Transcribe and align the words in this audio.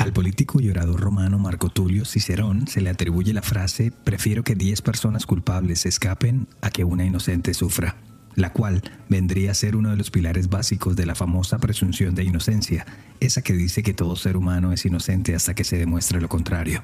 Al 0.00 0.14
político 0.14 0.62
y 0.62 0.70
orador 0.70 0.98
romano 0.98 1.38
Marco 1.38 1.68
Tulio 1.68 2.06
Cicerón 2.06 2.66
se 2.66 2.80
le 2.80 2.88
atribuye 2.88 3.34
la 3.34 3.42
frase 3.42 3.92
prefiero 3.92 4.42
que 4.42 4.54
10 4.54 4.80
personas 4.80 5.26
culpables 5.26 5.84
escapen 5.84 6.48
a 6.62 6.70
que 6.70 6.84
una 6.84 7.04
inocente 7.04 7.52
sufra, 7.52 7.96
la 8.34 8.50
cual 8.50 8.80
vendría 9.10 9.50
a 9.50 9.54
ser 9.54 9.76
uno 9.76 9.90
de 9.90 9.98
los 9.98 10.10
pilares 10.10 10.48
básicos 10.48 10.96
de 10.96 11.04
la 11.04 11.14
famosa 11.14 11.58
presunción 11.58 12.14
de 12.14 12.24
inocencia, 12.24 12.86
esa 13.20 13.42
que 13.42 13.52
dice 13.52 13.82
que 13.82 13.92
todo 13.92 14.16
ser 14.16 14.38
humano 14.38 14.72
es 14.72 14.86
inocente 14.86 15.34
hasta 15.34 15.52
que 15.52 15.64
se 15.64 15.76
demuestre 15.76 16.18
lo 16.18 16.30
contrario. 16.30 16.82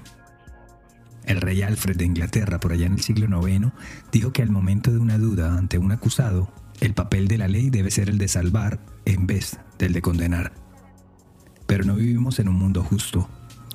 El 1.25 1.41
rey 1.41 1.62
Alfred 1.62 1.97
de 1.97 2.05
Inglaterra, 2.05 2.61
por 2.61 2.73
allá 2.73 2.84
en 2.84 2.92
el 2.92 3.01
siglo 3.01 3.48
IX, 3.48 3.69
dijo 4.12 4.34
que 4.34 4.42
al 4.42 4.51
momento 4.51 4.92
de 4.92 4.98
una 4.98 5.17
duda 5.17 5.56
ante 5.56 5.78
un 5.78 5.91
acusado, 5.91 6.53
el 6.80 6.92
papel 6.92 7.28
de 7.28 7.39
la 7.39 7.48
ley 7.48 7.70
debe 7.70 7.91
ser 7.91 8.11
el 8.11 8.19
de 8.19 8.28
salvar 8.28 8.78
en 9.06 9.27
vez 9.27 9.59
del 9.78 9.95
de 9.95 10.03
condenar. 10.03 10.66
Pero 11.66 11.84
no 11.84 11.95
vivimos 11.95 12.38
en 12.38 12.48
un 12.48 12.56
mundo 12.56 12.83
justo. 12.83 13.28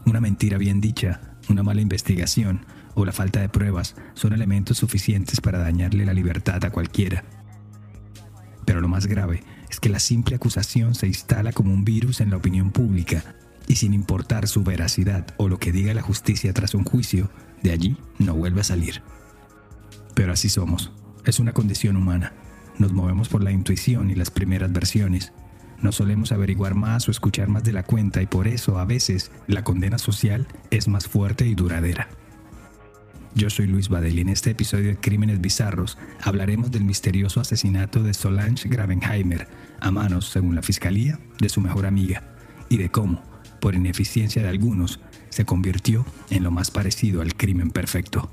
Una 0.06 0.22
mentira 0.22 0.58
bien 0.58 0.82
dicha, 0.82 1.36
una 1.50 1.64
mala 1.64 1.82
investigación 1.82 2.66
o 2.96 3.06
la 3.06 3.12
falta 3.12 3.40
de 3.40 3.50
pruebas 3.50 3.96
son 4.14 4.34
elementos 4.34 4.78
suficientes 4.78 5.42
para 5.42 5.60
dañarle 5.60 6.06
la 6.06 6.14
libertad 6.14 6.64
a 6.66 6.72
cualquiera. 6.72 7.24
Pero 8.66 8.82
lo 8.82 8.88
más 8.88 9.08
grave 9.08 9.44
es 9.70 9.80
que 9.80 9.90
la 9.90 10.00
simple 10.00 10.36
acusación 10.36 10.96
se 10.96 11.08
instala 11.08 11.52
como 11.52 11.74
un 11.74 11.84
virus 11.84 12.22
en 12.22 12.30
la 12.30 12.38
opinión 12.38 12.72
pública 12.72 13.24
y 13.68 13.76
sin 13.76 13.94
importar 13.94 14.48
su 14.48 14.64
veracidad 14.64 15.28
o 15.38 15.48
lo 15.48 15.60
que 15.60 15.72
diga 15.72 15.94
la 15.94 16.02
justicia 16.02 16.54
tras 16.54 16.74
un 16.74 16.84
juicio, 16.84 17.30
de 17.64 17.72
allí 17.72 17.98
no 18.20 18.34
vuelve 18.34 18.62
a 18.62 18.66
salir. 18.66 19.02
Pero 20.14 20.34
así 20.34 20.50
somos. 20.50 20.92
Es 21.26 21.40
una 21.40 21.54
condición 21.54 21.96
humana. 21.96 22.34
Nos 22.80 22.94
movemos 22.94 23.30
por 23.30 23.44
la 23.44 23.52
intuición 23.52 24.10
y 24.10 24.16
las 24.16 24.32
primeras 24.32 24.72
versiones, 24.72 25.32
no 25.82 25.92
solemos 25.92 26.32
averiguar 26.32 26.76
más 26.76 27.08
o 27.08 27.12
escuchar 27.12 27.48
más 27.48 27.64
de 27.64 27.74
la 27.74 27.84
cuenta 27.84 28.22
y 28.22 28.28
por 28.28 28.48
eso 28.48 28.80
a 28.80 28.86
veces 28.86 29.32
la 29.48 29.64
condena 29.64 29.98
social 29.98 30.48
es 30.70 30.88
más 30.88 31.08
fuerte 31.08 31.48
y 31.48 31.56
duradera. 31.56 32.08
Yo 33.34 33.50
soy 33.50 33.68
Luis 33.68 33.88
Badel 33.88 34.18
y 34.18 34.22
en 34.22 34.30
este 34.30 34.52
episodio 34.52 34.90
de 34.90 34.98
Crímenes 34.98 35.40
Bizarros 35.40 35.98
hablaremos 36.22 36.70
del 36.70 36.84
misterioso 36.84 37.40
asesinato 37.40 38.04
de 38.04 38.14
Solange 38.14 38.68
Gravenheimer 38.68 39.48
a 39.80 39.90
manos, 39.90 40.30
según 40.30 40.56
la 40.56 40.62
fiscalía, 40.62 41.18
de 41.40 41.50
su 41.50 41.62
mejor 41.62 41.86
amiga 41.86 42.24
y 42.68 42.78
de 42.78 42.90
cómo, 42.90 43.24
por 43.62 43.74
ineficiencia 43.74 44.42
de 44.42 44.50
algunos, 44.50 45.00
se 45.30 45.46
convirtió 45.46 46.06
en 46.30 46.44
lo 46.44 46.52
más 46.52 46.72
parecido 46.72 47.22
al 47.22 47.36
crimen 47.36 47.72
perfecto. 47.72 48.30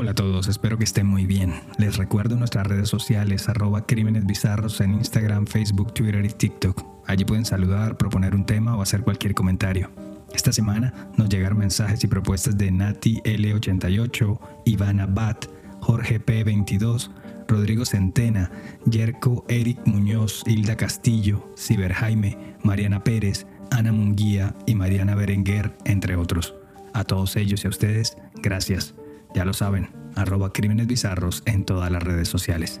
Hola 0.00 0.12
a 0.12 0.14
todos, 0.14 0.46
espero 0.46 0.78
que 0.78 0.84
estén 0.84 1.08
muy 1.08 1.26
bien. 1.26 1.54
Les 1.76 1.96
recuerdo 1.96 2.36
nuestras 2.36 2.68
redes 2.68 2.88
sociales, 2.88 3.48
arroba 3.48 3.84
crímenes 3.84 4.26
bizarros 4.26 4.80
en 4.80 4.94
Instagram, 4.94 5.48
Facebook, 5.48 5.92
Twitter 5.92 6.24
y 6.24 6.28
TikTok. 6.28 6.84
Allí 7.04 7.24
pueden 7.24 7.44
saludar, 7.44 7.96
proponer 7.96 8.36
un 8.36 8.46
tema 8.46 8.76
o 8.76 8.82
hacer 8.82 9.00
cualquier 9.00 9.34
comentario. 9.34 9.90
Esta 10.32 10.52
semana 10.52 11.10
nos 11.16 11.28
llegaron 11.28 11.58
mensajes 11.58 12.04
y 12.04 12.06
propuestas 12.06 12.56
de 12.56 12.70
Nati 12.70 13.20
L88, 13.22 14.38
Ivana 14.66 15.06
Bat, 15.06 15.46
Jorge 15.80 16.24
P22, 16.24 17.10
Rodrigo 17.48 17.84
Centena, 17.84 18.52
Yerko 18.88 19.44
Eric 19.48 19.84
Muñoz, 19.84 20.44
Hilda 20.46 20.76
Castillo, 20.76 21.52
Ciber 21.56 21.92
Jaime, 21.92 22.38
Mariana 22.62 23.02
Pérez, 23.02 23.48
Ana 23.72 23.90
Munguía 23.90 24.54
y 24.64 24.76
Mariana 24.76 25.16
Berenguer, 25.16 25.76
entre 25.84 26.14
otros. 26.14 26.54
A 26.94 27.02
todos 27.02 27.34
ellos 27.34 27.64
y 27.64 27.66
a 27.66 27.70
ustedes, 27.70 28.16
gracias. 28.36 28.94
Ya 29.34 29.44
lo 29.44 29.52
saben, 29.52 29.90
arroba 30.14 30.52
crímenes 30.52 30.86
bizarros 30.86 31.42
en 31.46 31.64
todas 31.64 31.90
las 31.90 32.02
redes 32.02 32.28
sociales. 32.28 32.80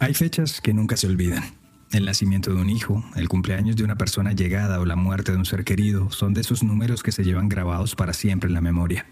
Hay 0.00 0.14
fechas 0.14 0.60
que 0.60 0.74
nunca 0.74 0.96
se 0.96 1.06
olvidan. 1.06 1.44
El 1.92 2.06
nacimiento 2.06 2.52
de 2.52 2.60
un 2.60 2.70
hijo, 2.70 3.04
el 3.14 3.28
cumpleaños 3.28 3.76
de 3.76 3.84
una 3.84 3.96
persona 3.96 4.32
llegada 4.32 4.80
o 4.80 4.84
la 4.84 4.96
muerte 4.96 5.32
de 5.32 5.38
un 5.38 5.44
ser 5.44 5.64
querido 5.64 6.10
son 6.10 6.34
de 6.34 6.40
esos 6.40 6.62
números 6.62 7.02
que 7.02 7.12
se 7.12 7.22
llevan 7.22 7.48
grabados 7.48 7.94
para 7.94 8.12
siempre 8.12 8.48
en 8.48 8.54
la 8.54 8.60
memoria. 8.60 9.06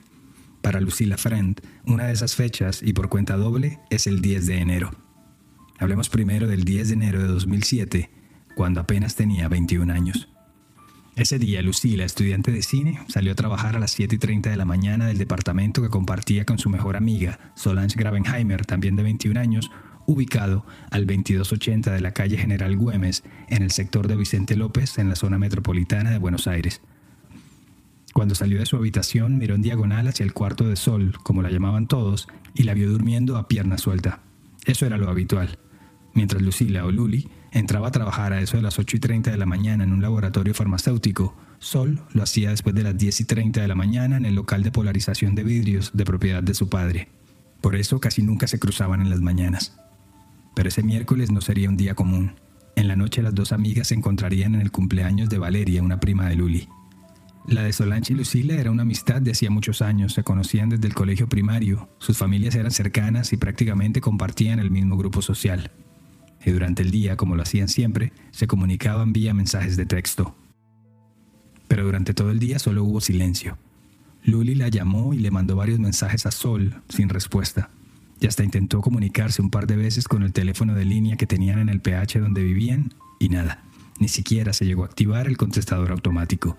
Para 0.62 0.80
Lucila 0.80 1.16
Friend, 1.16 1.60
una 1.86 2.06
de 2.06 2.12
esas 2.12 2.34
fechas, 2.34 2.82
y 2.82 2.92
por 2.92 3.08
cuenta 3.08 3.36
doble, 3.36 3.78
es 3.90 4.06
el 4.06 4.20
10 4.20 4.46
de 4.46 4.58
enero. 4.58 4.90
Hablemos 5.78 6.08
primero 6.08 6.46
del 6.46 6.64
10 6.64 6.88
de 6.88 6.94
enero 6.94 7.20
de 7.20 7.28
2007, 7.28 8.10
cuando 8.54 8.80
apenas 8.80 9.16
tenía 9.16 9.48
21 9.48 9.92
años. 9.92 10.31
Ese 11.14 11.38
día, 11.38 11.60
Lucila, 11.60 12.04
estudiante 12.04 12.50
de 12.52 12.62
cine, 12.62 12.98
salió 13.06 13.32
a 13.32 13.34
trabajar 13.34 13.76
a 13.76 13.78
las 13.78 13.90
7 13.90 14.14
y 14.14 14.18
30 14.18 14.48
de 14.48 14.56
la 14.56 14.64
mañana 14.64 15.06
del 15.06 15.18
departamento 15.18 15.82
que 15.82 15.90
compartía 15.90 16.46
con 16.46 16.58
su 16.58 16.70
mejor 16.70 16.96
amiga, 16.96 17.52
Solange 17.54 17.98
Gravenheimer, 17.98 18.64
también 18.64 18.96
de 18.96 19.02
21 19.02 19.38
años, 19.38 19.70
ubicado 20.06 20.64
al 20.90 21.06
2280 21.06 21.92
de 21.92 22.00
la 22.00 22.12
calle 22.12 22.38
General 22.38 22.74
Güemes, 22.74 23.24
en 23.48 23.62
el 23.62 23.72
sector 23.72 24.08
de 24.08 24.16
Vicente 24.16 24.56
López, 24.56 24.96
en 24.96 25.10
la 25.10 25.14
zona 25.16 25.36
metropolitana 25.36 26.10
de 26.10 26.18
Buenos 26.18 26.46
Aires. 26.46 26.80
Cuando 28.14 28.34
salió 28.34 28.58
de 28.58 28.66
su 28.66 28.76
habitación, 28.76 29.36
miró 29.36 29.54
en 29.54 29.62
diagonal 29.62 30.08
hacia 30.08 30.24
el 30.24 30.32
cuarto 30.32 30.66
de 30.66 30.76
sol, 30.76 31.12
como 31.22 31.42
la 31.42 31.50
llamaban 31.50 31.88
todos, 31.88 32.26
y 32.54 32.62
la 32.62 32.72
vio 32.72 32.90
durmiendo 32.90 33.36
a 33.36 33.48
pierna 33.48 33.76
suelta. 33.76 34.20
Eso 34.64 34.86
era 34.86 34.96
lo 34.96 35.10
habitual. 35.10 35.58
Mientras 36.14 36.40
Lucila 36.40 36.86
o 36.86 36.90
Luli 36.90 37.28
entraba 37.52 37.88
a 37.88 37.92
trabajar 37.92 38.32
a 38.32 38.40
eso 38.40 38.56
de 38.56 38.62
las 38.62 38.78
8 38.78 38.96
y 38.96 39.00
30 39.00 39.30
de 39.30 39.36
la 39.36 39.46
mañana 39.46 39.84
en 39.84 39.92
un 39.92 40.02
laboratorio 40.02 40.54
farmacéutico. 40.54 41.36
Sol 41.58 42.02
lo 42.12 42.22
hacía 42.22 42.50
después 42.50 42.74
de 42.74 42.82
las 42.82 42.96
10 42.96 43.20
y 43.20 43.24
30 43.24 43.60
de 43.60 43.68
la 43.68 43.74
mañana 43.74 44.16
en 44.16 44.24
el 44.24 44.34
local 44.34 44.62
de 44.62 44.72
polarización 44.72 45.34
de 45.34 45.44
vidrios 45.44 45.90
de 45.92 46.04
propiedad 46.04 46.42
de 46.42 46.54
su 46.54 46.68
padre. 46.68 47.08
Por 47.60 47.76
eso 47.76 48.00
casi 48.00 48.22
nunca 48.22 48.48
se 48.48 48.58
cruzaban 48.58 49.02
en 49.02 49.10
las 49.10 49.20
mañanas. 49.20 49.78
Pero 50.54 50.68
ese 50.68 50.82
miércoles 50.82 51.30
no 51.30 51.40
sería 51.40 51.68
un 51.68 51.76
día 51.76 51.94
común. 51.94 52.34
En 52.74 52.88
la 52.88 52.96
noche 52.96 53.22
las 53.22 53.34
dos 53.34 53.52
amigas 53.52 53.88
se 53.88 53.94
encontrarían 53.94 54.54
en 54.54 54.62
el 54.62 54.72
cumpleaños 54.72 55.28
de 55.28 55.38
Valeria, 55.38 55.82
una 55.82 56.00
prima 56.00 56.28
de 56.28 56.36
Luli. 56.36 56.68
La 57.46 57.62
de 57.62 57.72
Solange 57.72 58.12
y 58.12 58.16
Lucila 58.16 58.54
era 58.54 58.70
una 58.70 58.82
amistad 58.82 59.20
de 59.20 59.32
hacía 59.32 59.50
muchos 59.50 59.82
años, 59.82 60.14
se 60.14 60.22
conocían 60.22 60.68
desde 60.68 60.86
el 60.86 60.94
colegio 60.94 61.28
primario, 61.28 61.88
sus 61.98 62.16
familias 62.16 62.54
eran 62.54 62.70
cercanas 62.70 63.32
y 63.32 63.36
prácticamente 63.36 64.00
compartían 64.00 64.60
el 64.60 64.70
mismo 64.70 64.96
grupo 64.96 65.22
social 65.22 65.72
y 66.44 66.50
durante 66.50 66.82
el 66.82 66.90
día, 66.90 67.16
como 67.16 67.36
lo 67.36 67.42
hacían 67.42 67.68
siempre, 67.68 68.12
se 68.30 68.46
comunicaban 68.46 69.12
vía 69.12 69.34
mensajes 69.34 69.76
de 69.76 69.86
texto. 69.86 70.34
Pero 71.68 71.84
durante 71.84 72.14
todo 72.14 72.30
el 72.30 72.38
día 72.38 72.58
solo 72.58 72.84
hubo 72.84 73.00
silencio. 73.00 73.56
Luli 74.24 74.54
la 74.54 74.68
llamó 74.68 75.14
y 75.14 75.18
le 75.18 75.30
mandó 75.30 75.56
varios 75.56 75.78
mensajes 75.78 76.26
a 76.26 76.30
Sol 76.30 76.82
sin 76.88 77.08
respuesta. 77.08 77.70
Y 78.20 78.26
hasta 78.26 78.44
intentó 78.44 78.80
comunicarse 78.80 79.42
un 79.42 79.50
par 79.50 79.66
de 79.66 79.76
veces 79.76 80.06
con 80.06 80.22
el 80.22 80.32
teléfono 80.32 80.74
de 80.74 80.84
línea 80.84 81.16
que 81.16 81.26
tenían 81.26 81.58
en 81.58 81.68
el 81.68 81.80
PH 81.80 82.20
donde 82.20 82.42
vivían 82.42 82.94
y 83.18 83.28
nada. 83.30 83.64
Ni 83.98 84.08
siquiera 84.08 84.52
se 84.52 84.64
llegó 84.64 84.84
a 84.84 84.86
activar 84.86 85.26
el 85.26 85.36
contestador 85.36 85.90
automático. 85.90 86.58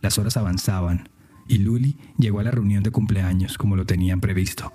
Las 0.00 0.18
horas 0.18 0.36
avanzaban 0.36 1.08
y 1.46 1.58
Luli 1.58 1.96
llegó 2.18 2.40
a 2.40 2.44
la 2.44 2.50
reunión 2.50 2.82
de 2.82 2.90
cumpleaños 2.90 3.58
como 3.58 3.76
lo 3.76 3.84
tenían 3.84 4.20
previsto. 4.20 4.72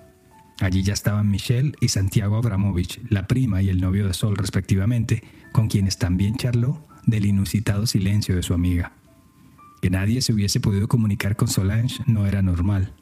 Allí 0.62 0.84
ya 0.84 0.94
estaban 0.94 1.30
Michelle 1.30 1.74
y 1.82 1.90
Santiago 1.90 2.38
Abramovich, 2.38 3.02
la 3.10 3.28
prima 3.28 3.62
y 3.62 3.70
el 3.70 3.82
novio 3.82 4.08
de 4.08 4.14
Sol 4.14 4.38
respectivamente, 4.38 5.24
con 5.52 5.68
quienes 5.68 5.98
también 5.98 6.36
charló 6.38 6.86
del 7.06 7.26
inusitado 7.26 7.86
silencio 7.88 8.36
de 8.36 8.44
su 8.44 8.54
amiga. 8.54 8.94
Que 9.82 9.90
nadie 9.90 10.22
se 10.22 10.34
hubiese 10.34 10.60
podido 10.60 10.88
comunicar 10.88 11.36
con 11.36 11.48
Solange 11.48 12.04
no 12.08 12.26
era 12.26 12.42
normal. 12.42 12.94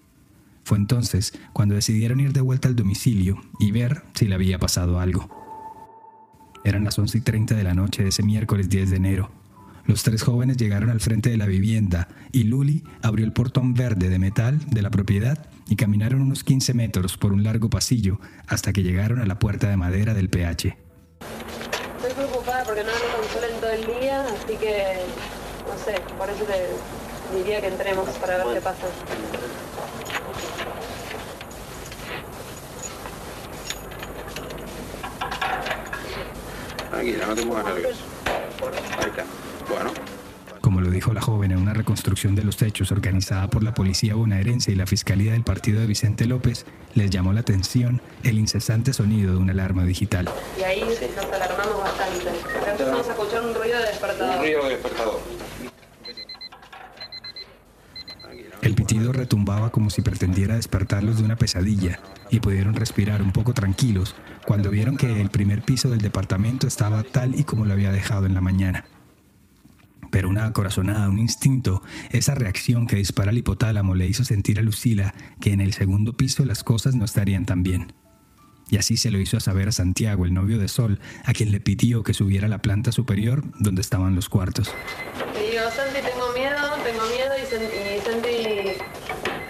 Fue 0.64 0.78
entonces 0.78 1.34
cuando 1.54 1.76
decidieron 1.76 2.20
ir 2.20 2.34
de 2.34 2.42
vuelta 2.42 2.68
al 2.68 2.76
domicilio 2.76 3.42
y 3.60 3.72
ver 3.72 4.04
si 4.14 4.26
le 4.26 4.36
había 4.36 4.60
pasado 4.60 5.00
algo. 5.00 5.30
Eran 6.64 6.86
las 6.86 6.98
11 6.98 7.18
y 7.18 7.22
30 7.22 7.56
de 7.56 7.64
la 7.64 7.74
noche 7.74 8.04
de 8.04 8.10
ese 8.10 8.24
miércoles 8.24 8.70
10 8.70 8.90
de 8.90 8.96
enero. 8.96 9.43
Los 9.86 10.04
tres 10.04 10.24
jóvenes 10.24 10.58
llegaron 10.58 10.90
al 10.90 11.02
frente 11.02 11.30
de 11.30 11.38
la 11.38 11.46
vivienda 11.46 12.08
y 12.32 12.44
Luli 12.46 12.84
abrió 13.02 13.26
el 13.26 13.34
portón 13.34 13.74
verde 13.74 14.08
de 14.08 14.18
metal 14.18 14.60
de 14.70 14.82
la 14.82 14.90
propiedad 14.90 15.46
y 15.68 15.76
caminaron 15.76 16.22
unos 16.22 16.44
15 16.44 16.74
metros 16.74 17.18
por 17.18 17.34
un 17.34 17.44
largo 17.44 17.70
pasillo 17.70 18.20
hasta 18.48 18.72
que 18.72 18.82
llegaron 18.82 19.20
a 19.20 19.26
la 19.26 19.40
puerta 19.40 19.70
de 19.70 19.76
madera 19.76 20.14
del 20.14 20.30
PH. 20.30 20.78
Estoy 21.98 22.14
preocupada 22.16 22.64
porque 22.64 22.84
no 22.84 22.92
nos 22.92 23.02
consuelen 23.02 23.60
todo 23.60 23.72
el 23.72 23.86
día, 24.00 24.22
así 24.22 24.56
que 24.58 25.00
no 25.68 25.78
sé, 25.84 26.00
por 26.18 26.30
eso 26.30 26.46
te 26.46 27.38
diría 27.38 27.60
que 27.60 27.68
entremos 27.68 28.08
para 28.20 28.38
ver 28.38 28.56
qué 28.56 28.62
pasa. 28.62 28.88
Tranquila, 36.90 37.26
no 37.28 37.36
te 37.36 37.46
muevas 37.46 37.66
nervioso. 37.66 38.02
Ahí 38.98 39.10
está. 39.10 39.26
Bueno. 39.70 39.92
Como 40.62 40.80
lo 40.80 40.90
dijo 40.90 41.12
la 41.12 41.20
joven 41.20 41.52
en 41.52 41.58
una 41.58 41.74
reconstrucción 41.74 42.36
de 42.36 42.44
los 42.44 42.62
hechos 42.62 42.94
organizada 42.94 43.50
por 43.50 43.64
la 43.64 43.74
policía 43.74 44.16
bonaerense 44.16 44.72
y 44.72 44.76
la 44.76 44.86
fiscalía 44.86 45.34
del 45.34 45.44
partido 45.44 45.82
de 45.82 45.88
Vicente 45.88 46.26
López, 46.26 46.66
les 46.96 47.10
llamó 47.10 47.34
la 47.34 47.42
atención 47.42 48.02
el 48.24 48.40
incesante 48.40 48.94
sonido 48.94 49.34
de 49.34 49.40
una 49.40 49.52
alarma 49.52 49.84
digital. 49.84 50.30
Y 50.58 50.64
ahí 50.64 50.80
nos 50.80 51.34
alarmamos 51.34 51.80
bastante. 51.80 52.30
Empezamos 52.72 53.08
a 53.08 53.12
escuchar 53.12 53.46
un 53.46 53.54
ruido 53.54 53.78
de 53.78 53.86
despertador. 53.88 54.36
Un 54.36 54.42
ruido 54.42 54.64
de 54.64 54.70
despertador. 54.70 55.20
El 58.62 58.76
pitido 58.76 59.12
retumbaba 59.12 59.70
como 59.70 59.90
si 59.90 60.02
pretendiera 60.02 60.56
despertarlos 60.56 61.18
de 61.18 61.26
una 61.26 61.36
pesadilla 61.36 62.00
y 62.30 62.40
pudieron 62.40 62.76
respirar 62.76 63.22
un 63.22 63.34
poco 63.34 63.54
tranquilos 63.54 64.16
cuando 64.46 64.70
vieron 64.70 64.96
que 64.96 65.20
el 65.20 65.30
primer 65.30 65.62
piso 65.62 65.90
del 65.90 66.00
departamento 66.00 66.68
estaba 66.68 67.04
tal 67.04 67.38
y 67.38 67.44
como 67.44 67.66
lo 67.66 67.74
había 67.74 67.92
dejado 67.92 68.26
en 68.26 68.34
la 68.34 68.40
mañana. 68.40 68.86
Pero 70.14 70.30
una 70.30 70.54
corazonada, 70.54 71.10
un 71.10 71.18
instinto, 71.18 71.82
esa 72.12 72.36
reacción 72.36 72.86
que 72.86 72.98
dispara 72.98 73.32
el 73.32 73.40
hipotálamo 73.40 73.96
le 73.96 74.06
hizo 74.06 74.24
sentir 74.24 74.60
a 74.60 74.62
Lucila 74.62 75.16
que 75.42 75.54
en 75.54 75.60
el 75.60 75.74
segundo 75.74 76.14
piso 76.14 76.46
las 76.46 76.64
cosas 76.64 76.94
no 76.94 77.04
estarían 77.04 77.48
tan 77.48 77.64
bien. 77.64 77.94
Y 78.70 78.78
así 78.78 78.96
se 78.96 79.10
lo 79.10 79.20
hizo 79.20 79.40
saber 79.40 79.70
a 79.70 79.72
Santiago, 79.72 80.26
el 80.26 80.34
novio 80.36 80.60
de 80.60 80.68
Sol, 80.68 81.00
a 81.26 81.34
quien 81.34 81.52
le 81.52 81.60
pidió 81.60 82.04
que 82.04 82.14
subiera 82.14 82.46
a 82.46 82.50
la 82.50 82.62
planta 82.62 82.92
superior 82.92 83.44
donde 83.58 83.82
estaban 83.82 84.14
los 84.14 84.30
cuartos. 84.30 84.68
Santi, 84.68 86.00
tengo 86.08 86.32
miedo, 86.36 86.58
tengo 86.84 87.06
miedo, 87.08 87.34
y, 87.36 88.06
Santi, 88.06 88.80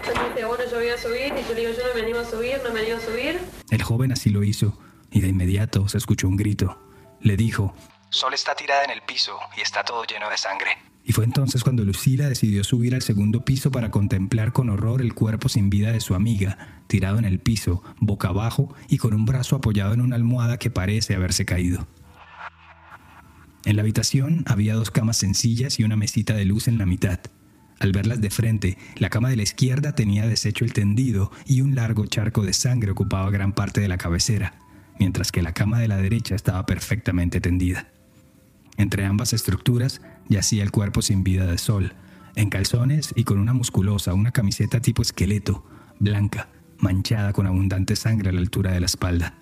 Santi 0.06 0.30
dice, 0.30 0.46
bueno, 0.46 0.64
yo 0.72 0.78
voy 0.78 0.88
a 0.88 0.98
subir, 0.98 1.34
y 1.38 1.46
yo 1.46 1.56
le 1.56 1.60
digo, 1.60 1.72
yo 1.74 1.88
no 1.90 1.94
me 1.94 2.02
animo 2.04 2.20
a 2.20 2.26
subir, 2.26 2.62
no 2.64 2.74
me 2.74 2.80
animo 2.80 2.96
a 2.96 3.02
subir. 3.02 3.38
El 3.70 3.84
joven 3.84 4.14
así 4.14 4.30
lo 4.30 4.46
hizo, 4.46 4.80
y 5.12 5.20
de 5.20 5.28
inmediato 5.28 5.90
se 5.90 5.98
escuchó 5.98 6.30
un 6.30 6.38
grito. 6.38 6.80
Le 7.20 7.36
dijo, 7.36 7.76
Sol 8.14 8.36
está 8.36 8.54
tirada 8.54 8.84
en 8.84 8.92
el 8.92 9.02
piso 9.02 9.40
y 9.58 9.62
está 9.62 9.84
todo 9.84 10.04
lleno 10.04 10.30
de 10.30 10.38
sangre. 10.38 10.70
Y 11.04 11.14
fue 11.14 11.26
entonces 11.26 11.64
cuando 11.64 11.84
Lucila 11.84 12.30
decidió 12.30 12.64
subir 12.64 12.94
al 12.94 13.02
segundo 13.02 13.44
piso 13.44 13.72
para 13.72 13.90
contemplar 13.90 14.54
con 14.54 14.70
horror 14.70 15.02
el 15.02 15.16
cuerpo 15.16 15.50
sin 15.50 15.72
vida 15.72 15.92
de 15.92 16.00
su 16.00 16.14
amiga, 16.14 16.84
tirado 16.86 17.18
en 17.18 17.26
el 17.26 17.40
piso, 17.40 17.82
boca 17.98 18.28
abajo 18.28 18.72
y 18.88 19.00
con 19.00 19.16
un 19.16 19.26
brazo 19.26 19.56
apoyado 19.56 19.96
en 19.96 20.02
una 20.02 20.16
almohada 20.16 20.60
que 20.60 20.70
parece 20.70 21.16
haberse 21.16 21.44
caído. 21.44 21.88
En 23.66 23.78
la 23.78 23.82
habitación 23.82 24.44
había 24.46 24.76
dos 24.76 24.92
camas 24.92 25.18
sencillas 25.18 25.80
y 25.80 25.84
una 25.84 25.96
mesita 25.96 26.36
de 26.36 26.46
luz 26.46 26.68
en 26.68 26.78
la 26.78 26.86
mitad. 26.86 27.20
Al 27.80 27.94
verlas 27.94 28.22
de 28.22 28.30
frente, 28.30 28.78
la 28.96 29.10
cama 29.10 29.30
de 29.30 29.38
la 29.38 29.44
izquierda 29.44 29.96
tenía 29.96 30.28
deshecho 30.28 30.66
el 30.66 30.74
tendido 30.74 31.32
y 31.48 31.62
un 31.62 31.74
largo 31.74 32.06
charco 32.06 32.44
de 32.44 32.54
sangre 32.54 32.92
ocupaba 32.92 33.32
gran 33.32 33.54
parte 33.54 33.82
de 33.82 33.88
la 33.88 33.98
cabecera, 33.98 34.54
mientras 35.00 35.32
que 35.32 35.42
la 35.42 35.56
cama 35.56 35.80
de 35.80 35.88
la 35.88 35.98
derecha 35.98 36.36
estaba 36.36 36.68
perfectamente 36.68 37.42
tendida. 37.42 37.88
Entre 38.78 39.06
ambas 39.06 39.34
estructuras 39.34 40.02
yacía 40.28 40.64
el 40.64 40.72
cuerpo 40.72 41.02
sin 41.02 41.24
vida 41.24 41.46
de 41.46 41.58
Sol, 41.58 41.94
en 42.36 42.50
calzones 42.50 43.14
y 43.16 43.24
con 43.24 43.40
una 43.40 43.54
musculosa, 43.54 44.14
una 44.14 44.32
camiseta 44.32 44.82
tipo 44.82 45.02
esqueleto, 45.02 45.66
blanca, 46.00 46.50
manchada 46.80 47.34
con 47.34 47.48
abundante 47.48 47.96
sangre 47.96 48.30
a 48.30 48.34
la 48.34 48.40
altura 48.40 48.72
de 48.72 48.80
la 48.80 48.88
espalda. 48.88 49.36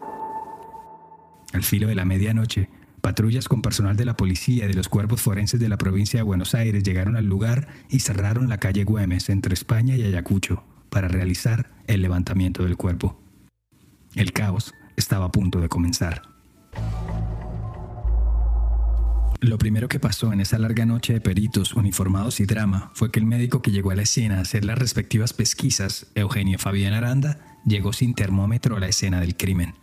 Al 1.54 1.64
filo 1.64 1.88
de 1.88 1.96
la 1.96 2.06
medianoche, 2.06 2.70
patrullas 3.02 3.48
con 3.48 3.62
personal 3.62 3.96
de 3.96 4.06
la 4.06 4.16
policía 4.16 4.66
y 4.66 4.68
de 4.68 4.74
los 4.74 4.90
cuerpos 4.90 5.22
forenses 5.22 5.60
de 5.60 5.70
la 5.70 5.78
provincia 5.78 6.20
de 6.20 6.24
Buenos 6.24 6.54
Aires 6.56 6.84
llegaron 6.84 7.16
al 7.16 7.26
lugar 7.26 7.68
y 7.90 8.00
cerraron 8.00 8.50
la 8.50 8.60
calle 8.60 8.84
Güemes 8.84 9.30
entre 9.30 9.54
España 9.54 9.96
y 9.96 10.04
Ayacucho 10.04 10.64
para 10.90 11.08
realizar 11.08 11.72
el 11.88 12.02
levantamiento 12.02 12.64
del 12.64 12.78
cuerpo. 12.78 13.20
El 14.16 14.34
caos 14.34 14.74
estaba 14.98 15.26
a 15.26 15.32
punto 15.32 15.60
de 15.62 15.70
comenzar. 15.70 16.31
Lo 19.42 19.58
primero 19.58 19.90
que 19.90 20.00
pasó 20.00 20.32
en 20.32 20.40
esa 20.40 20.60
larga 20.60 20.86
noche 20.86 21.14
de 21.14 21.20
peritos, 21.20 21.74
uniformados 21.74 22.40
y 22.40 22.46
drama 22.46 22.92
fue 22.94 23.10
que 23.10 23.20
el 23.20 23.26
médico 23.26 23.64
que 23.64 23.72
llegó 23.72 23.90
a 23.90 23.96
la 23.96 24.04
escena 24.04 24.38
a 24.38 24.42
hacer 24.42 24.64
las 24.64 24.78
respectivas 24.78 25.34
pesquisas, 25.34 26.06
Eugenio 26.14 26.60
Fabián 26.60 26.94
Aranda, 26.94 27.40
llegó 27.66 27.92
sin 27.92 28.14
termómetro 28.14 28.78
a 28.78 28.80
la 28.80 28.88
escena 28.88 29.20
del 29.20 29.36
crimen. 29.36 29.74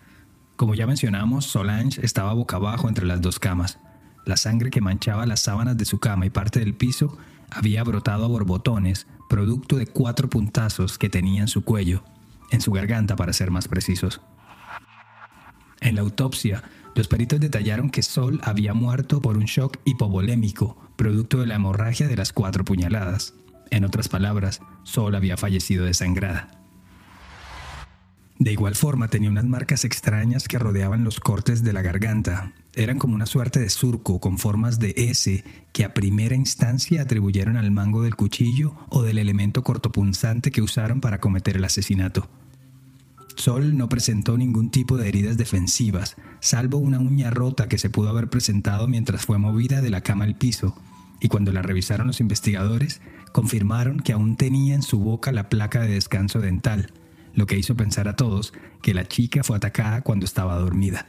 Como 0.55 0.76
ya 0.76 0.87
mencionamos, 0.87 1.44
Solange 1.44 2.00
estaba 2.06 2.34
boca 2.34 2.55
abajo 2.55 2.88
entre 2.88 3.05
las 3.05 3.20
dos 3.20 3.40
camas. 3.40 3.81
La 4.25 4.37
sangre 4.37 4.70
que 4.70 4.81
manchaba 4.81 5.26
las 5.26 5.40
sábanas 5.40 5.76
de 5.76 5.87
su 5.87 5.99
cama 5.99 6.25
y 6.25 6.31
parte 6.31 6.61
del 6.61 6.75
piso 6.75 7.19
había 7.50 7.82
brotado 7.82 8.26
a 8.26 8.28
borbotones, 8.28 9.08
producto 9.28 9.75
de 9.75 9.88
cuatro 9.88 10.31
puntazos 10.31 10.99
que 10.99 11.08
tenía 11.08 11.40
en 11.40 11.49
su 11.49 11.64
cuello, 11.64 12.04
en 12.52 12.61
su 12.61 12.70
garganta 12.70 13.16
para 13.16 13.32
ser 13.32 13.50
más 13.50 13.66
precisos. 13.66 14.20
En 15.81 15.96
la 15.96 16.02
autopsia, 16.02 16.62
los 16.98 17.06
peritos 17.06 17.38
detallaron 17.38 17.90
que 17.90 18.02
Sol 18.02 18.40
había 18.42 18.74
muerto 18.74 19.22
por 19.22 19.36
un 19.36 19.44
shock 19.44 19.78
hipovolémico, 19.84 20.76
producto 20.96 21.38
de 21.38 21.46
la 21.46 21.54
hemorragia 21.54 22.08
de 22.08 22.16
las 22.16 22.32
cuatro 22.32 22.64
puñaladas. 22.64 23.34
En 23.70 23.84
otras 23.84 24.08
palabras, 24.08 24.60
Sol 24.82 25.14
había 25.14 25.36
fallecido 25.36 25.84
desangrada. 25.84 26.50
De 28.40 28.50
igual 28.50 28.74
forma 28.74 29.06
tenía 29.06 29.30
unas 29.30 29.44
marcas 29.44 29.84
extrañas 29.84 30.48
que 30.48 30.58
rodeaban 30.58 31.04
los 31.04 31.20
cortes 31.20 31.62
de 31.62 31.72
la 31.72 31.82
garganta. 31.82 32.52
Eran 32.74 32.98
como 32.98 33.14
una 33.14 33.26
suerte 33.26 33.60
de 33.60 33.70
surco 33.70 34.18
con 34.18 34.38
formas 34.38 34.80
de 34.80 34.92
S 34.96 35.44
que 35.72 35.84
a 35.84 35.94
primera 35.94 36.34
instancia 36.34 37.02
atribuyeron 37.02 37.56
al 37.56 37.70
mango 37.70 38.02
del 38.02 38.16
cuchillo 38.16 38.74
o 38.88 39.02
del 39.02 39.18
elemento 39.18 39.62
cortopunzante 39.62 40.50
que 40.50 40.62
usaron 40.62 41.00
para 41.00 41.20
cometer 41.20 41.58
el 41.58 41.64
asesinato. 41.64 42.28
Sol 43.38 43.76
no 43.76 43.88
presentó 43.88 44.37
ningún 44.37 44.70
tipo 44.70 44.96
de 44.96 45.08
heridas 45.08 45.37
defensivas, 45.37 46.17
salvo 46.40 46.79
una 46.79 46.99
uña 46.99 47.31
rota 47.31 47.69
que 47.69 47.79
se 47.79 47.88
pudo 47.88 48.08
haber 48.08 48.29
presentado 48.29 48.88
mientras 48.88 49.26
fue 49.26 49.38
movida 49.38 49.81
de 49.81 49.90
la 49.90 50.00
cama 50.00 50.25
al 50.25 50.35
piso, 50.35 50.76
y 51.20 51.29
cuando 51.29 51.52
la 51.52 51.62
revisaron 51.62 52.08
los 52.08 52.20
investigadores, 52.20 53.00
confirmaron 53.32 54.00
que 54.00 54.12
aún 54.12 54.37
tenía 54.37 54.75
en 54.75 54.82
su 54.82 54.99
boca 54.99 55.31
la 55.31 55.49
placa 55.49 55.81
de 55.81 55.88
descanso 55.88 56.40
dental, 56.40 56.93
lo 57.32 57.46
que 57.46 57.56
hizo 57.56 57.76
pensar 57.76 58.08
a 58.08 58.17
todos 58.17 58.52
que 58.82 58.93
la 58.93 59.06
chica 59.06 59.44
fue 59.44 59.56
atacada 59.56 60.02
cuando 60.02 60.26
estaba 60.26 60.58
dormida. 60.58 61.06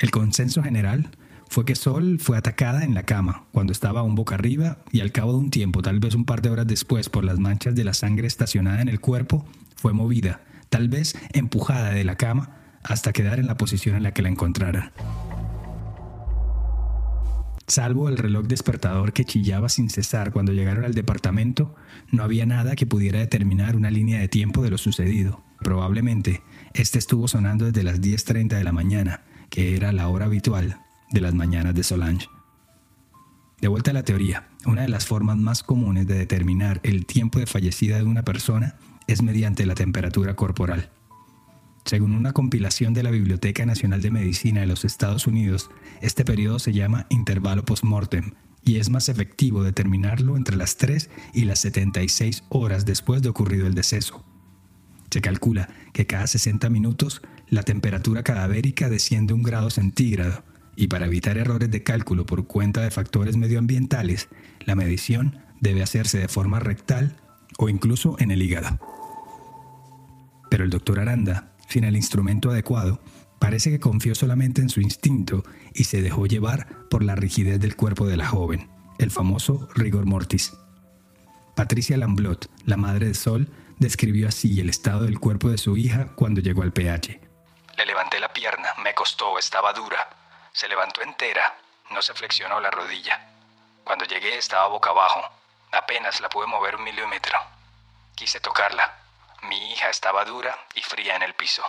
El 0.00 0.10
consenso 0.10 0.62
general 0.62 1.10
fue 1.48 1.64
que 1.64 1.76
Sol 1.76 2.18
fue 2.20 2.36
atacada 2.36 2.84
en 2.84 2.92
la 2.92 3.04
cama, 3.04 3.44
cuando 3.52 3.72
estaba 3.72 4.02
un 4.02 4.16
boca 4.16 4.34
arriba, 4.34 4.78
y 4.92 5.00
al 5.00 5.12
cabo 5.12 5.32
de 5.32 5.38
un 5.38 5.50
tiempo, 5.50 5.80
tal 5.80 5.98
vez 5.98 6.14
un 6.14 6.26
par 6.26 6.42
de 6.42 6.50
horas 6.50 6.66
después, 6.66 7.08
por 7.08 7.24
las 7.24 7.38
manchas 7.38 7.74
de 7.74 7.84
la 7.84 7.94
sangre 7.94 8.26
estacionada 8.26 8.82
en 8.82 8.88
el 8.90 9.00
cuerpo, 9.00 9.46
fue 9.76 9.94
movida 9.94 10.42
tal 10.70 10.88
vez 10.88 11.14
empujada 11.32 11.90
de 11.90 12.04
la 12.04 12.16
cama 12.16 12.56
hasta 12.82 13.12
quedar 13.12 13.38
en 13.38 13.46
la 13.46 13.56
posición 13.56 13.96
en 13.96 14.04
la 14.04 14.12
que 14.12 14.22
la 14.22 14.30
encontraran. 14.30 14.92
Salvo 17.66 18.08
el 18.08 18.18
reloj 18.18 18.46
despertador 18.46 19.12
que 19.12 19.24
chillaba 19.24 19.68
sin 19.68 19.90
cesar 19.90 20.32
cuando 20.32 20.52
llegaron 20.52 20.84
al 20.84 20.94
departamento, 20.94 21.76
no 22.10 22.24
había 22.24 22.44
nada 22.44 22.74
que 22.74 22.86
pudiera 22.86 23.20
determinar 23.20 23.76
una 23.76 23.92
línea 23.92 24.18
de 24.18 24.26
tiempo 24.26 24.62
de 24.62 24.70
lo 24.70 24.78
sucedido. 24.78 25.44
Probablemente, 25.60 26.42
este 26.74 26.98
estuvo 26.98 27.28
sonando 27.28 27.66
desde 27.66 27.84
las 27.84 28.00
10.30 28.00 28.56
de 28.56 28.64
la 28.64 28.72
mañana, 28.72 29.22
que 29.50 29.76
era 29.76 29.92
la 29.92 30.08
hora 30.08 30.24
habitual 30.24 30.80
de 31.12 31.20
las 31.20 31.34
mañanas 31.34 31.74
de 31.74 31.84
Solange. 31.84 32.28
De 33.60 33.68
vuelta 33.68 33.92
a 33.92 33.94
la 33.94 34.04
teoría, 34.04 34.48
una 34.66 34.82
de 34.82 34.88
las 34.88 35.06
formas 35.06 35.36
más 35.36 35.62
comunes 35.62 36.08
de 36.08 36.18
determinar 36.18 36.80
el 36.82 37.06
tiempo 37.06 37.38
de 37.38 37.46
fallecida 37.46 37.98
de 37.98 38.04
una 38.04 38.24
persona 38.24 38.76
es 39.12 39.22
mediante 39.22 39.66
la 39.66 39.74
temperatura 39.74 40.36
corporal. 40.36 40.90
Según 41.84 42.12
una 42.12 42.32
compilación 42.32 42.94
de 42.94 43.02
la 43.02 43.10
Biblioteca 43.10 43.64
Nacional 43.66 44.02
de 44.02 44.10
Medicina 44.10 44.60
de 44.60 44.66
los 44.66 44.84
Estados 44.84 45.26
Unidos, 45.26 45.70
este 46.00 46.24
periodo 46.24 46.58
se 46.58 46.72
llama 46.72 47.06
intervalo 47.08 47.64
postmortem 47.64 48.34
y 48.62 48.76
es 48.76 48.90
más 48.90 49.08
efectivo 49.08 49.64
determinarlo 49.64 50.36
entre 50.36 50.56
las 50.56 50.76
3 50.76 51.10
y 51.32 51.44
las 51.44 51.60
76 51.60 52.44
horas 52.50 52.84
después 52.84 53.22
de 53.22 53.30
ocurrido 53.30 53.66
el 53.66 53.74
deceso. 53.74 54.24
Se 55.10 55.20
calcula 55.20 55.68
que 55.92 56.06
cada 56.06 56.26
60 56.26 56.68
minutos 56.70 57.22
la 57.48 57.62
temperatura 57.62 58.22
cadavérica 58.22 58.88
desciende 58.88 59.32
un 59.32 59.42
grado 59.42 59.70
centígrado 59.70 60.44
y 60.76 60.86
para 60.86 61.06
evitar 61.06 61.36
errores 61.36 61.70
de 61.70 61.82
cálculo 61.82 62.26
por 62.26 62.46
cuenta 62.46 62.82
de 62.82 62.90
factores 62.90 63.36
medioambientales, 63.36 64.28
la 64.60 64.76
medición 64.76 65.40
debe 65.60 65.82
hacerse 65.82 66.18
de 66.18 66.28
forma 66.28 66.60
rectal 66.60 67.16
o 67.58 67.68
incluso 67.68 68.16
en 68.20 68.30
el 68.30 68.42
hígado. 68.42 68.78
Pero 70.50 70.64
el 70.64 70.70
doctor 70.70 71.00
Aranda, 71.00 71.52
sin 71.68 71.84
el 71.84 71.96
instrumento 71.96 72.50
adecuado, 72.50 73.00
parece 73.38 73.70
que 73.70 73.80
confió 73.80 74.14
solamente 74.14 74.60
en 74.60 74.68
su 74.68 74.82
instinto 74.82 75.42
y 75.72 75.84
se 75.84 76.02
dejó 76.02 76.26
llevar 76.26 76.66
por 76.90 77.02
la 77.02 77.14
rigidez 77.14 77.58
del 77.58 77.76
cuerpo 77.76 78.06
de 78.06 78.18
la 78.18 78.26
joven, 78.26 78.68
el 78.98 79.10
famoso 79.10 79.68
rigor 79.74 80.04
mortis. 80.04 80.52
Patricia 81.56 81.96
Lamblot, 81.96 82.50
la 82.66 82.76
madre 82.76 83.06
de 83.06 83.14
Sol, 83.14 83.48
describió 83.78 84.28
así 84.28 84.60
el 84.60 84.68
estado 84.68 85.04
del 85.04 85.18
cuerpo 85.18 85.48
de 85.48 85.58
su 85.58 85.76
hija 85.76 86.08
cuando 86.14 86.40
llegó 86.40 86.62
al 86.62 86.72
PH. 86.72 87.20
Le 87.76 87.86
levanté 87.86 88.20
la 88.20 88.32
pierna, 88.32 88.68
me 88.84 88.92
costó, 88.94 89.38
estaba 89.38 89.72
dura. 89.72 90.08
Se 90.52 90.68
levantó 90.68 91.00
entera, 91.00 91.42
no 91.90 92.02
se 92.02 92.12
flexionó 92.12 92.60
la 92.60 92.70
rodilla. 92.70 93.30
Cuando 93.84 94.04
llegué 94.04 94.36
estaba 94.36 94.68
boca 94.68 94.90
abajo, 94.90 95.22
apenas 95.72 96.20
la 96.20 96.28
pude 96.28 96.46
mover 96.46 96.76
un 96.76 96.84
milímetro. 96.84 97.38
Quise 98.14 98.40
tocarla, 98.40 98.99
mi 99.48 99.72
hija 99.72 99.90
estaba 99.90 100.24
dura 100.24 100.54
y 100.74 100.80
fría 100.82 101.16
en 101.16 101.22
el 101.22 101.34
piso. 101.34 101.62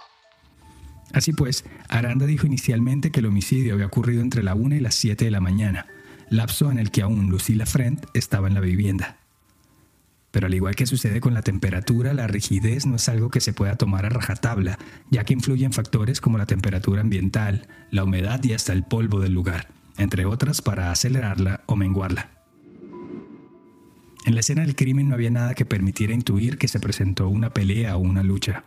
Así 1.14 1.34
pues, 1.34 1.66
Aranda 1.90 2.26
dijo 2.26 2.48
inicialmente 2.48 3.12
que 3.12 3.20
el 3.20 3.26
homicidio 3.26 3.74
había 3.74 3.86
ocurrido 3.86 4.22
entre 4.22 4.44
la 4.44 4.56
1 4.56 4.76
y 4.76 4.80
las 4.80 4.96
7 4.96 5.26
de 5.26 5.32
la 5.32 5.42
mañana, 5.42 5.88
lapso 6.30 6.72
en 6.72 6.80
el 6.80 6.92
que 6.92 7.02
aún 7.02 7.30
Lucila 7.30 7.66
Friend 7.66 8.06
estaba 8.14 8.48
en 8.48 8.54
la 8.54 8.62
vivienda. 8.62 9.18
Pero 10.32 10.48
al 10.48 10.54
igual 10.54 10.76
que 10.76 10.86
sucede 10.86 11.20
con 11.20 11.34
la 11.34 11.42
temperatura, 11.42 12.14
la 12.14 12.28
rigidez 12.28 12.86
no 12.86 12.96
es 12.96 13.10
algo 13.10 13.30
que 13.30 13.42
se 13.42 13.52
pueda 13.52 13.76
tomar 13.76 14.06
a 14.06 14.10
rajatabla, 14.10 14.80
ya 15.10 15.26
que 15.26 15.34
influyen 15.34 15.74
factores 15.74 16.22
como 16.22 16.38
la 16.38 16.46
temperatura 16.46 17.02
ambiental, 17.02 17.68
la 17.92 18.06
humedad 18.06 18.42
y 18.44 18.54
hasta 18.54 18.72
el 18.72 18.84
polvo 18.84 19.20
del 19.20 19.34
lugar, 19.34 19.68
entre 19.98 20.26
otras 20.26 20.62
para 20.62 20.92
acelerarla 20.92 21.62
o 21.66 21.76
menguarla. 21.76 22.30
En 24.26 24.36
la 24.36 24.42
escena 24.42 24.62
del 24.62 24.76
crimen 24.76 25.10
no 25.10 25.16
había 25.16 25.32
nada 25.32 25.56
que 25.56 25.66
permitiera 25.66 26.14
intuir 26.14 26.58
que 26.58 26.68
se 26.68 26.80
presentó 26.80 27.28
una 27.28 27.52
pelea 27.52 27.98
o 27.98 28.00
una 28.00 28.22
lucha. 28.22 28.66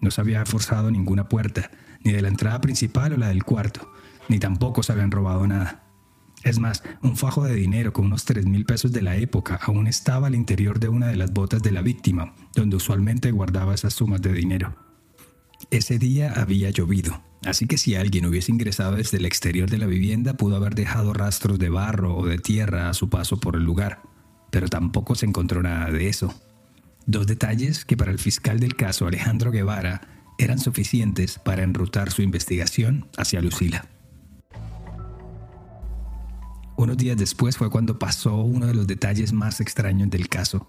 No 0.00 0.10
se 0.10 0.20
había 0.20 0.44
forzado 0.44 0.90
ninguna 0.90 1.28
puerta, 1.28 1.70
ni 2.02 2.12
de 2.12 2.22
la 2.22 2.28
entrada 2.28 2.60
principal 2.60 3.12
o 3.12 3.16
la 3.16 3.28
del 3.28 3.44
cuarto, 3.44 3.92
ni 4.28 4.38
tampoco 4.38 4.82
se 4.82 4.92
habían 4.92 5.10
robado 5.10 5.46
nada. 5.46 5.84
Es 6.42 6.58
más, 6.58 6.82
un 7.02 7.16
fajo 7.16 7.44
de 7.44 7.54
dinero 7.54 7.92
con 7.92 8.06
unos 8.06 8.26
3 8.26 8.44
mil 8.44 8.66
pesos 8.66 8.92
de 8.92 9.00
la 9.00 9.16
época 9.16 9.58
aún 9.62 9.86
estaba 9.86 10.26
al 10.26 10.34
interior 10.34 10.78
de 10.78 10.88
una 10.88 11.06
de 11.06 11.16
las 11.16 11.32
botas 11.32 11.62
de 11.62 11.72
la 11.72 11.80
víctima, 11.80 12.34
donde 12.54 12.76
usualmente 12.76 13.30
guardaba 13.30 13.74
esas 13.74 13.94
sumas 13.94 14.20
de 14.20 14.32
dinero. 14.32 14.76
Ese 15.70 15.98
día 15.98 16.34
había 16.36 16.68
llovido, 16.68 17.22
así 17.46 17.66
que 17.66 17.78
si 17.78 17.94
alguien 17.94 18.26
hubiese 18.26 18.52
ingresado 18.52 18.96
desde 18.96 19.16
el 19.16 19.24
exterior 19.24 19.70
de 19.70 19.78
la 19.78 19.86
vivienda 19.86 20.34
pudo 20.34 20.56
haber 20.56 20.74
dejado 20.74 21.14
rastros 21.14 21.58
de 21.58 21.70
barro 21.70 22.14
o 22.14 22.26
de 22.26 22.38
tierra 22.38 22.90
a 22.90 22.94
su 22.94 23.08
paso 23.08 23.38
por 23.38 23.56
el 23.56 23.64
lugar, 23.64 24.02
pero 24.54 24.68
tampoco 24.68 25.16
se 25.16 25.26
encontró 25.26 25.64
nada 25.64 25.90
de 25.90 26.08
eso. 26.08 26.32
Dos 27.06 27.26
detalles 27.26 27.84
que 27.84 27.96
para 27.96 28.12
el 28.12 28.20
fiscal 28.20 28.60
del 28.60 28.76
caso 28.76 29.08
Alejandro 29.08 29.50
Guevara 29.50 30.02
eran 30.38 30.60
suficientes 30.60 31.40
para 31.40 31.64
enrutar 31.64 32.12
su 32.12 32.22
investigación 32.22 33.08
hacia 33.16 33.40
Lucila. 33.40 33.88
Unos 36.76 36.96
días 36.96 37.16
después 37.16 37.56
fue 37.56 37.68
cuando 37.68 37.98
pasó 37.98 38.36
uno 38.36 38.68
de 38.68 38.74
los 38.74 38.86
detalles 38.86 39.32
más 39.32 39.60
extraños 39.60 40.08
del 40.08 40.28
caso. 40.28 40.68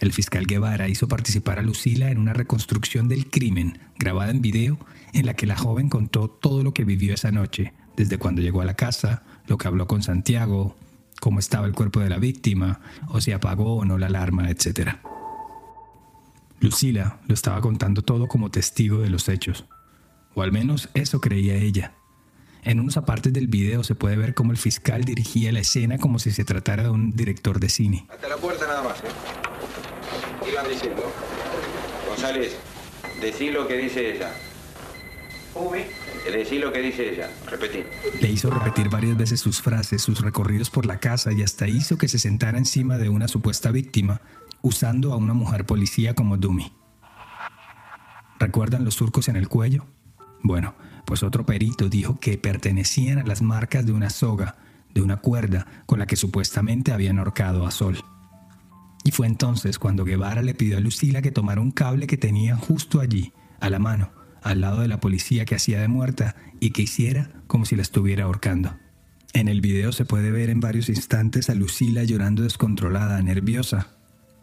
El 0.00 0.12
fiscal 0.12 0.44
Guevara 0.44 0.88
hizo 0.88 1.06
participar 1.06 1.60
a 1.60 1.62
Lucila 1.62 2.10
en 2.10 2.18
una 2.18 2.32
reconstrucción 2.32 3.06
del 3.06 3.30
crimen, 3.30 3.78
grabada 4.00 4.32
en 4.32 4.42
video, 4.42 4.80
en 5.12 5.26
la 5.26 5.34
que 5.34 5.46
la 5.46 5.56
joven 5.56 5.88
contó 5.88 6.28
todo 6.28 6.64
lo 6.64 6.74
que 6.74 6.84
vivió 6.84 7.14
esa 7.14 7.30
noche, 7.30 7.72
desde 7.96 8.18
cuando 8.18 8.42
llegó 8.42 8.62
a 8.62 8.64
la 8.64 8.74
casa, 8.74 9.22
lo 9.46 9.58
que 9.58 9.68
habló 9.68 9.86
con 9.86 10.02
Santiago, 10.02 10.74
cómo 11.22 11.38
estaba 11.38 11.68
el 11.68 11.72
cuerpo 11.72 12.00
de 12.00 12.08
la 12.08 12.18
víctima, 12.18 12.80
o 13.06 13.20
si 13.20 13.30
apagó 13.30 13.76
o 13.76 13.84
no 13.84 13.96
la 13.96 14.06
alarma, 14.06 14.50
etc. 14.50 14.96
Lucila 16.58 17.20
lo 17.28 17.34
estaba 17.34 17.60
contando 17.60 18.02
todo 18.02 18.26
como 18.26 18.50
testigo 18.50 18.98
de 18.98 19.08
los 19.08 19.28
hechos, 19.28 19.64
o 20.34 20.42
al 20.42 20.50
menos 20.50 20.88
eso 20.94 21.20
creía 21.20 21.54
ella. 21.54 21.94
En 22.64 22.80
unos 22.80 22.96
apartes 22.96 23.32
del 23.32 23.46
video 23.46 23.84
se 23.84 23.94
puede 23.94 24.16
ver 24.16 24.34
cómo 24.34 24.50
el 24.50 24.58
fiscal 24.58 25.04
dirigía 25.04 25.52
la 25.52 25.60
escena 25.60 25.96
como 25.96 26.18
si 26.18 26.32
se 26.32 26.44
tratara 26.44 26.82
de 26.82 26.90
un 26.90 27.12
director 27.12 27.60
de 27.60 27.68
cine. 27.68 28.04
Hasta 28.10 28.26
la 28.26 28.36
puerta 28.36 28.66
nada 28.66 28.82
más, 28.82 28.98
¿eh? 28.98 30.50
Iban 30.50 30.68
diciendo. 30.68 31.04
González, 32.08 32.56
decí 33.20 33.52
lo 33.52 33.68
que 33.68 33.76
dice 33.76 34.16
ella. 34.16 34.32
Decí 36.32 36.58
lo 36.58 36.72
que 36.72 36.80
dice 36.80 37.12
ella. 37.12 37.30
Repetí. 37.46 37.84
Le 38.20 38.30
hizo 38.30 38.48
repetir 38.48 38.88
varias 38.88 39.16
veces 39.16 39.38
sus 39.38 39.60
frases, 39.60 40.00
sus 40.00 40.22
recorridos 40.22 40.70
por 40.70 40.86
la 40.86 40.98
casa 40.98 41.30
y 41.32 41.42
hasta 41.42 41.68
hizo 41.68 41.98
que 41.98 42.08
se 42.08 42.18
sentara 42.18 42.56
encima 42.56 42.96
de 42.96 43.10
una 43.10 43.28
supuesta 43.28 43.70
víctima, 43.70 44.22
usando 44.62 45.12
a 45.12 45.16
una 45.16 45.34
mujer 45.34 45.66
policía 45.66 46.14
como 46.14 46.38
dummy. 46.38 46.72
¿Recuerdan 48.38 48.84
los 48.84 48.94
surcos 48.94 49.28
en 49.28 49.36
el 49.36 49.48
cuello? 49.48 49.84
Bueno, 50.42 50.74
pues 51.04 51.22
otro 51.22 51.44
perito 51.44 51.88
dijo 51.88 52.18
que 52.18 52.38
pertenecían 52.38 53.18
a 53.18 53.24
las 53.24 53.42
marcas 53.42 53.84
de 53.84 53.92
una 53.92 54.08
soga, 54.08 54.56
de 54.94 55.02
una 55.02 55.18
cuerda 55.18 55.66
con 55.86 55.98
la 55.98 56.06
que 56.06 56.16
supuestamente 56.16 56.92
habían 56.92 57.18
ahorcado 57.18 57.66
a 57.66 57.70
Sol. 57.70 57.98
Y 59.04 59.10
fue 59.10 59.26
entonces 59.26 59.78
cuando 59.78 60.04
Guevara 60.04 60.42
le 60.42 60.54
pidió 60.54 60.78
a 60.78 60.80
Lucila 60.80 61.22
que 61.22 61.30
tomara 61.30 61.60
un 61.60 61.72
cable 61.72 62.06
que 62.06 62.16
tenía 62.16 62.56
justo 62.56 63.00
allí, 63.00 63.32
a 63.60 63.68
la 63.70 63.78
mano, 63.78 64.10
al 64.42 64.60
lado 64.60 64.80
de 64.80 64.88
la 64.88 65.00
policía 65.00 65.44
que 65.44 65.54
hacía 65.54 65.80
de 65.80 65.88
muerta, 65.88 66.36
y 66.60 66.70
que 66.70 66.82
hiciera 66.82 67.30
como 67.46 67.64
si 67.64 67.76
la 67.76 67.82
estuviera 67.82 68.24
ahorcando. 68.24 68.74
En 69.32 69.48
el 69.48 69.60
video 69.60 69.92
se 69.92 70.04
puede 70.04 70.30
ver 70.30 70.50
en 70.50 70.60
varios 70.60 70.88
instantes 70.88 71.48
a 71.48 71.54
Lucila 71.54 72.04
llorando 72.04 72.42
descontrolada, 72.42 73.20
nerviosa, 73.22 73.88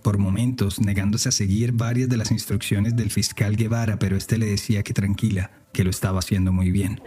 por 0.02 0.18
momentos 0.18 0.80
negándose 0.80 1.30
a 1.30 1.32
seguir 1.32 1.74
varias 1.74 2.10
de 2.10 2.18
las 2.18 2.32
instrucciones 2.32 2.96
del 2.96 3.12
fiscal 3.12 3.56
Guevara, 3.56 3.98
pero 4.00 4.18
este 4.18 4.38
le 4.38 4.48
decía 4.48 4.82
que 4.82 4.94
tranquila, 4.94 5.52
que 5.74 5.84
lo 5.84 5.90
estaba 5.90 6.20
haciendo 6.20 6.52
muy 6.52 6.72
bien. 6.72 7.02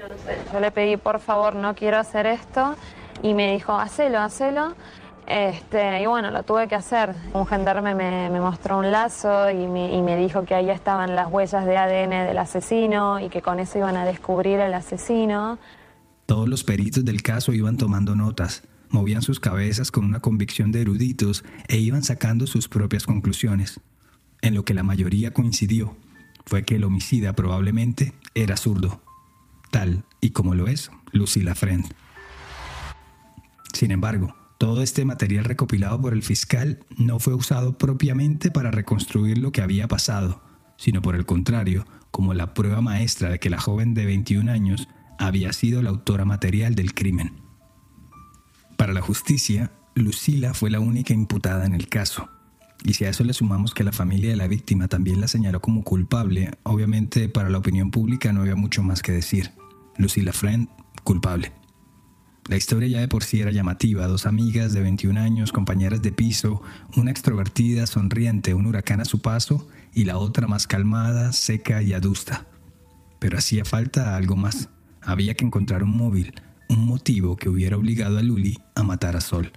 Yo 0.52 0.60
le 0.60 0.70
pedí, 0.70 0.96
por 0.96 1.20
favor, 1.20 1.56
no 1.56 1.74
quiero 1.74 1.98
hacer 1.98 2.26
esto, 2.26 2.76
y 3.22 3.34
me 3.34 3.52
dijo, 3.52 3.78
hacelo, 3.78 4.20
hacelo. 4.20 4.76
Este, 5.26 6.02
y 6.02 6.06
bueno, 6.06 6.30
lo 6.30 6.42
tuve 6.42 6.68
que 6.68 6.74
hacer. 6.74 7.14
Un 7.32 7.46
gendarme 7.46 7.94
me, 7.94 8.40
mostró 8.40 8.78
un 8.78 8.90
lazo 8.90 9.50
y 9.50 9.66
me, 9.66 10.16
dijo 10.16 10.44
que 10.44 10.54
ahí 10.54 10.70
estaban 10.70 11.14
las 11.14 11.30
huellas 11.30 11.64
de 11.64 11.76
ADN 11.76 12.26
del 12.26 12.38
asesino 12.38 13.20
y 13.20 13.28
que 13.28 13.40
con 13.40 13.60
eso 13.60 13.78
iban 13.78 13.96
a 13.96 14.04
descubrir 14.04 14.60
al 14.60 14.74
asesino. 14.74 15.58
Todos 16.26 16.48
los 16.48 16.64
peritos 16.64 17.04
del 17.04 17.22
caso 17.22 17.52
iban 17.52 17.76
tomando 17.76 18.14
notas 18.14 18.62
movían 18.92 19.22
sus 19.22 19.40
cabezas 19.40 19.90
con 19.90 20.04
una 20.04 20.20
convicción 20.20 20.70
de 20.70 20.82
eruditos 20.82 21.44
e 21.66 21.78
iban 21.78 22.02
sacando 22.02 22.46
sus 22.46 22.68
propias 22.68 23.06
conclusiones. 23.06 23.80
En 24.42 24.54
lo 24.54 24.64
que 24.64 24.74
la 24.74 24.82
mayoría 24.82 25.32
coincidió 25.32 25.96
fue 26.44 26.64
que 26.64 26.76
el 26.76 26.84
homicida 26.84 27.32
probablemente 27.32 28.12
era 28.34 28.56
zurdo, 28.56 29.00
tal 29.70 30.04
y 30.20 30.30
como 30.30 30.54
lo 30.54 30.68
es 30.68 30.90
Lucila 31.12 31.54
Friend. 31.54 31.86
Sin 33.72 33.90
embargo, 33.90 34.34
todo 34.62 34.80
este 34.80 35.04
material 35.04 35.44
recopilado 35.44 36.00
por 36.00 36.12
el 36.12 36.22
fiscal 36.22 36.78
no 36.96 37.18
fue 37.18 37.34
usado 37.34 37.76
propiamente 37.78 38.52
para 38.52 38.70
reconstruir 38.70 39.38
lo 39.38 39.50
que 39.50 39.60
había 39.60 39.88
pasado, 39.88 40.40
sino 40.76 41.02
por 41.02 41.16
el 41.16 41.26
contrario, 41.26 41.84
como 42.12 42.32
la 42.32 42.54
prueba 42.54 42.80
maestra 42.80 43.30
de 43.30 43.40
que 43.40 43.50
la 43.50 43.58
joven 43.58 43.92
de 43.92 44.06
21 44.06 44.52
años 44.52 44.86
había 45.18 45.52
sido 45.52 45.82
la 45.82 45.90
autora 45.90 46.24
material 46.24 46.76
del 46.76 46.94
crimen. 46.94 47.40
Para 48.76 48.92
la 48.92 49.00
justicia, 49.00 49.72
Lucila 49.96 50.54
fue 50.54 50.70
la 50.70 50.78
única 50.78 51.12
imputada 51.12 51.66
en 51.66 51.74
el 51.74 51.88
caso. 51.88 52.28
Y 52.84 52.94
si 52.94 53.04
a 53.04 53.08
eso 53.08 53.24
le 53.24 53.32
sumamos 53.32 53.74
que 53.74 53.82
la 53.82 53.90
familia 53.90 54.30
de 54.30 54.36
la 54.36 54.46
víctima 54.46 54.86
también 54.86 55.20
la 55.20 55.26
señaló 55.26 55.60
como 55.60 55.82
culpable, 55.82 56.52
obviamente 56.62 57.28
para 57.28 57.50
la 57.50 57.58
opinión 57.58 57.90
pública 57.90 58.32
no 58.32 58.42
había 58.42 58.54
mucho 58.54 58.84
más 58.84 59.02
que 59.02 59.10
decir. 59.10 59.50
Lucila 59.96 60.32
Friend, 60.32 60.68
culpable. 61.02 61.50
La 62.48 62.56
historia 62.56 62.88
ya 62.88 63.00
de 63.00 63.08
por 63.08 63.22
sí 63.22 63.40
era 63.40 63.52
llamativa, 63.52 64.06
dos 64.08 64.26
amigas 64.26 64.72
de 64.72 64.80
21 64.80 65.20
años, 65.20 65.52
compañeras 65.52 66.02
de 66.02 66.10
piso, 66.10 66.60
una 66.96 67.12
extrovertida, 67.12 67.86
sonriente, 67.86 68.54
un 68.54 68.66
huracán 68.66 69.00
a 69.00 69.04
su 69.04 69.20
paso 69.20 69.68
y 69.94 70.04
la 70.04 70.18
otra 70.18 70.48
más 70.48 70.66
calmada, 70.66 71.32
seca 71.32 71.82
y 71.82 71.92
adusta. 71.92 72.46
Pero 73.20 73.38
hacía 73.38 73.64
falta 73.64 74.16
algo 74.16 74.34
más. 74.34 74.68
Había 75.00 75.34
que 75.34 75.44
encontrar 75.44 75.84
un 75.84 75.96
móvil, 75.96 76.34
un 76.68 76.84
motivo 76.84 77.36
que 77.36 77.48
hubiera 77.48 77.76
obligado 77.76 78.18
a 78.18 78.22
Luli 78.22 78.58
a 78.74 78.82
matar 78.82 79.14
a 79.16 79.20
Sol. 79.20 79.52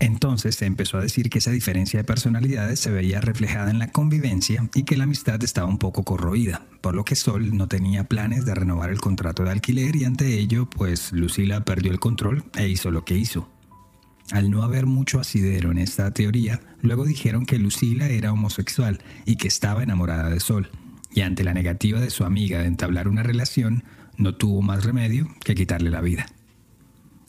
Entonces 0.00 0.54
se 0.54 0.66
empezó 0.66 0.98
a 0.98 1.02
decir 1.02 1.28
que 1.28 1.38
esa 1.38 1.50
diferencia 1.50 1.98
de 1.98 2.04
personalidades 2.04 2.78
se 2.78 2.90
veía 2.90 3.20
reflejada 3.20 3.70
en 3.70 3.80
la 3.80 3.90
convivencia 3.90 4.68
y 4.74 4.84
que 4.84 4.96
la 4.96 5.04
amistad 5.04 5.42
estaba 5.42 5.66
un 5.66 5.78
poco 5.78 6.04
corroída, 6.04 6.66
por 6.80 6.94
lo 6.94 7.04
que 7.04 7.16
Sol 7.16 7.56
no 7.56 7.66
tenía 7.66 8.04
planes 8.04 8.44
de 8.44 8.54
renovar 8.54 8.90
el 8.90 9.00
contrato 9.00 9.42
de 9.42 9.50
alquiler 9.50 9.96
y 9.96 10.04
ante 10.04 10.38
ello, 10.38 10.70
pues 10.70 11.12
Lucila 11.12 11.64
perdió 11.64 11.90
el 11.90 11.98
control 11.98 12.44
e 12.56 12.68
hizo 12.68 12.92
lo 12.92 13.04
que 13.04 13.16
hizo. 13.16 13.48
Al 14.30 14.50
no 14.50 14.62
haber 14.62 14.86
mucho 14.86 15.18
asidero 15.18 15.72
en 15.72 15.78
esta 15.78 16.12
teoría, 16.12 16.60
luego 16.80 17.04
dijeron 17.04 17.46
que 17.46 17.58
Lucila 17.58 18.08
era 18.08 18.32
homosexual 18.32 19.00
y 19.24 19.36
que 19.36 19.48
estaba 19.48 19.82
enamorada 19.82 20.28
de 20.28 20.38
Sol, 20.38 20.70
y 21.10 21.22
ante 21.22 21.42
la 21.42 21.54
negativa 21.54 21.98
de 22.00 22.10
su 22.10 22.24
amiga 22.24 22.60
de 22.60 22.66
entablar 22.66 23.08
una 23.08 23.22
relación, 23.22 23.82
no 24.16 24.34
tuvo 24.34 24.62
más 24.62 24.84
remedio 24.84 25.28
que 25.44 25.54
quitarle 25.54 25.90
la 25.90 26.02
vida. 26.02 26.26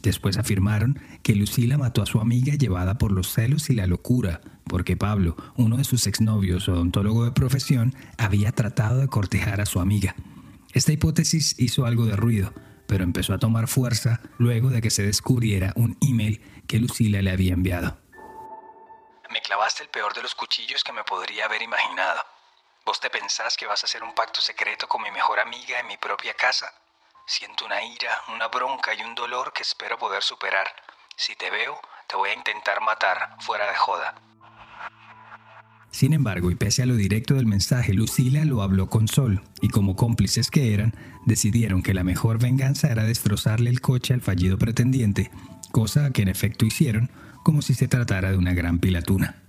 Después 0.02 0.38
afirmaron 0.38 1.00
que 1.24 1.36
Lucila 1.36 1.78
mató 1.78 2.02
a 2.02 2.06
su 2.06 2.22
amiga 2.22 2.54
llevada 2.56 2.98
por 2.98 3.12
los 3.12 3.34
celos 3.34 3.70
y 3.70 3.76
la 3.76 3.86
locura, 3.86 4.42
porque 4.66 4.96
Pablo, 4.96 5.36
uno 5.56 5.78
de 5.78 5.84
sus 5.84 6.08
exnovios 6.08 6.70
odontólogo 6.70 7.26
de 7.26 7.32
profesión, 7.32 7.96
había 8.18 8.52
tratado 8.52 9.00
de 9.00 9.08
cortejar 9.08 9.60
a 9.60 9.66
su 9.66 9.80
amiga. 9.80 10.16
Esta 10.74 10.94
hipótesis 10.94 11.60
hizo 11.60 11.86
algo 11.86 12.06
de 12.06 12.16
ruido, 12.16 12.54
pero 12.88 13.04
empezó 13.04 13.34
a 13.34 13.40
tomar 13.40 13.68
fuerza 13.68 14.22
luego 14.38 14.70
de 14.70 14.82
que 14.82 14.90
se 14.90 15.04
descubriera 15.04 15.74
un 15.76 15.98
email 16.02 16.42
que 16.68 16.80
Lucila 16.80 17.22
le 17.22 17.32
había 17.32 17.54
enviado. 17.54 17.98
Me 19.32 19.42
clavaste 19.42 19.84
el 19.84 19.90
peor 19.90 20.14
de 20.14 20.24
los 20.24 20.34
cuchillos 20.34 20.84
que 20.84 20.94
me 20.94 21.04
podría 21.04 21.46
haber 21.46 21.62
imaginado. 21.62 22.22
¿Vos 22.86 23.00
te 23.00 23.10
pensás 23.10 23.58
que 23.58 23.68
vas 23.68 23.84
a 23.84 23.86
hacer 23.86 24.02
un 24.02 24.16
pacto 24.16 24.42
secreto 24.42 24.88
con 24.88 25.04
mi 25.04 25.12
mejor 25.12 25.40
amiga 25.40 25.80
en 25.80 25.88
mi 25.88 25.98
propia 25.98 26.34
casa? 26.34 26.72
Siento 27.30 27.64
una 27.68 27.84
ira, 27.84 28.10
una 28.34 28.48
bronca 28.48 28.92
y 28.96 29.04
un 29.04 29.14
dolor 29.14 29.54
que 29.54 29.62
espero 29.62 30.00
poder 30.00 30.24
superar. 30.24 30.66
Si 31.16 31.36
te 31.36 31.52
veo, 31.52 31.80
te 32.08 32.16
voy 32.16 32.32
a 32.32 32.34
intentar 32.34 32.82
matar, 32.82 33.38
fuera 33.42 33.70
de 33.70 33.76
joda. 33.78 34.16
Sin 35.92 36.14
embargo, 36.14 36.50
y 36.50 36.56
pese 36.56 36.82
a 36.82 36.88
lo 36.88 36.96
directo 36.96 37.36
del 37.36 37.46
mensaje, 37.46 37.94
Lucila 37.94 38.44
lo 38.46 38.64
habló 38.64 38.90
con 38.90 39.08
Sol, 39.08 39.44
y 39.62 39.70
como 39.70 39.96
cómplices 39.96 40.50
que 40.50 40.74
eran, 40.74 40.96
decidieron 41.28 41.84
que 41.84 41.94
la 41.94 42.04
mejor 42.04 42.40
venganza 42.40 42.88
era 42.90 43.04
destrozarle 43.04 43.70
el 43.70 43.80
coche 43.80 44.16
al 44.16 44.22
fallido 44.22 44.58
pretendiente, 44.58 45.30
cosa 45.72 46.10
que 46.10 46.24
en 46.24 46.30
efecto 46.30 46.66
hicieron, 46.66 47.12
como 47.44 47.62
si 47.62 47.76
se 47.76 47.88
tratara 47.88 48.32
de 48.32 48.38
una 48.38 48.56
gran 48.56 48.80
pilatuna. 48.80 49.49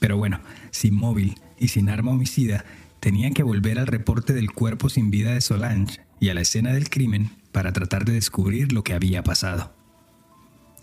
Pero 0.00 0.16
bueno, 0.16 0.40
sin 0.72 0.94
móvil 0.96 1.36
y 1.58 1.68
sin 1.68 1.88
arma 1.88 2.10
homicida, 2.10 2.64
tenían 2.98 3.32
que 3.32 3.44
volver 3.44 3.78
al 3.78 3.86
reporte 3.86 4.32
del 4.32 4.50
cuerpo 4.50 4.88
sin 4.88 5.10
vida 5.10 5.32
de 5.32 5.40
Solange 5.40 6.00
y 6.18 6.30
a 6.30 6.34
la 6.34 6.40
escena 6.40 6.72
del 6.72 6.90
crimen 6.90 7.30
para 7.52 7.72
tratar 7.72 8.04
de 8.04 8.14
descubrir 8.14 8.72
lo 8.72 8.82
que 8.82 8.94
había 8.94 9.22
pasado. 9.22 9.72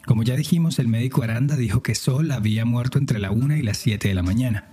Como 0.05 0.23
ya 0.23 0.35
dijimos, 0.35 0.79
el 0.79 0.87
médico 0.87 1.23
Aranda 1.23 1.57
dijo 1.57 1.83
que 1.83 1.93
Sol 1.93 2.31
había 2.31 2.63
muerto 2.63 2.97
entre 2.97 3.19
la 3.19 3.31
1 3.31 3.57
y 3.57 3.61
las 3.61 3.77
7 3.77 4.07
de 4.07 4.13
la 4.13 4.23
mañana, 4.23 4.69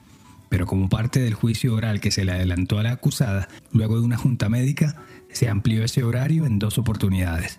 pero 0.49 0.67
como 0.67 0.89
parte 0.89 1.21
del 1.21 1.35
juicio 1.35 1.75
oral 1.75 2.01
que 2.01 2.13
se 2.13 2.25
le 2.25 2.31
adelantó 2.31 2.79
a 2.79 2.85
la 2.85 2.93
acusada, 2.93 3.49
luego 3.73 3.99
de 3.99 4.05
una 4.05 4.17
junta 4.17 4.49
médica, 4.49 5.03
se 5.33 5.49
amplió 5.49 5.83
ese 5.83 6.05
horario 6.05 6.47
en 6.47 6.61
dos 6.61 6.79
oportunidades. 6.79 7.59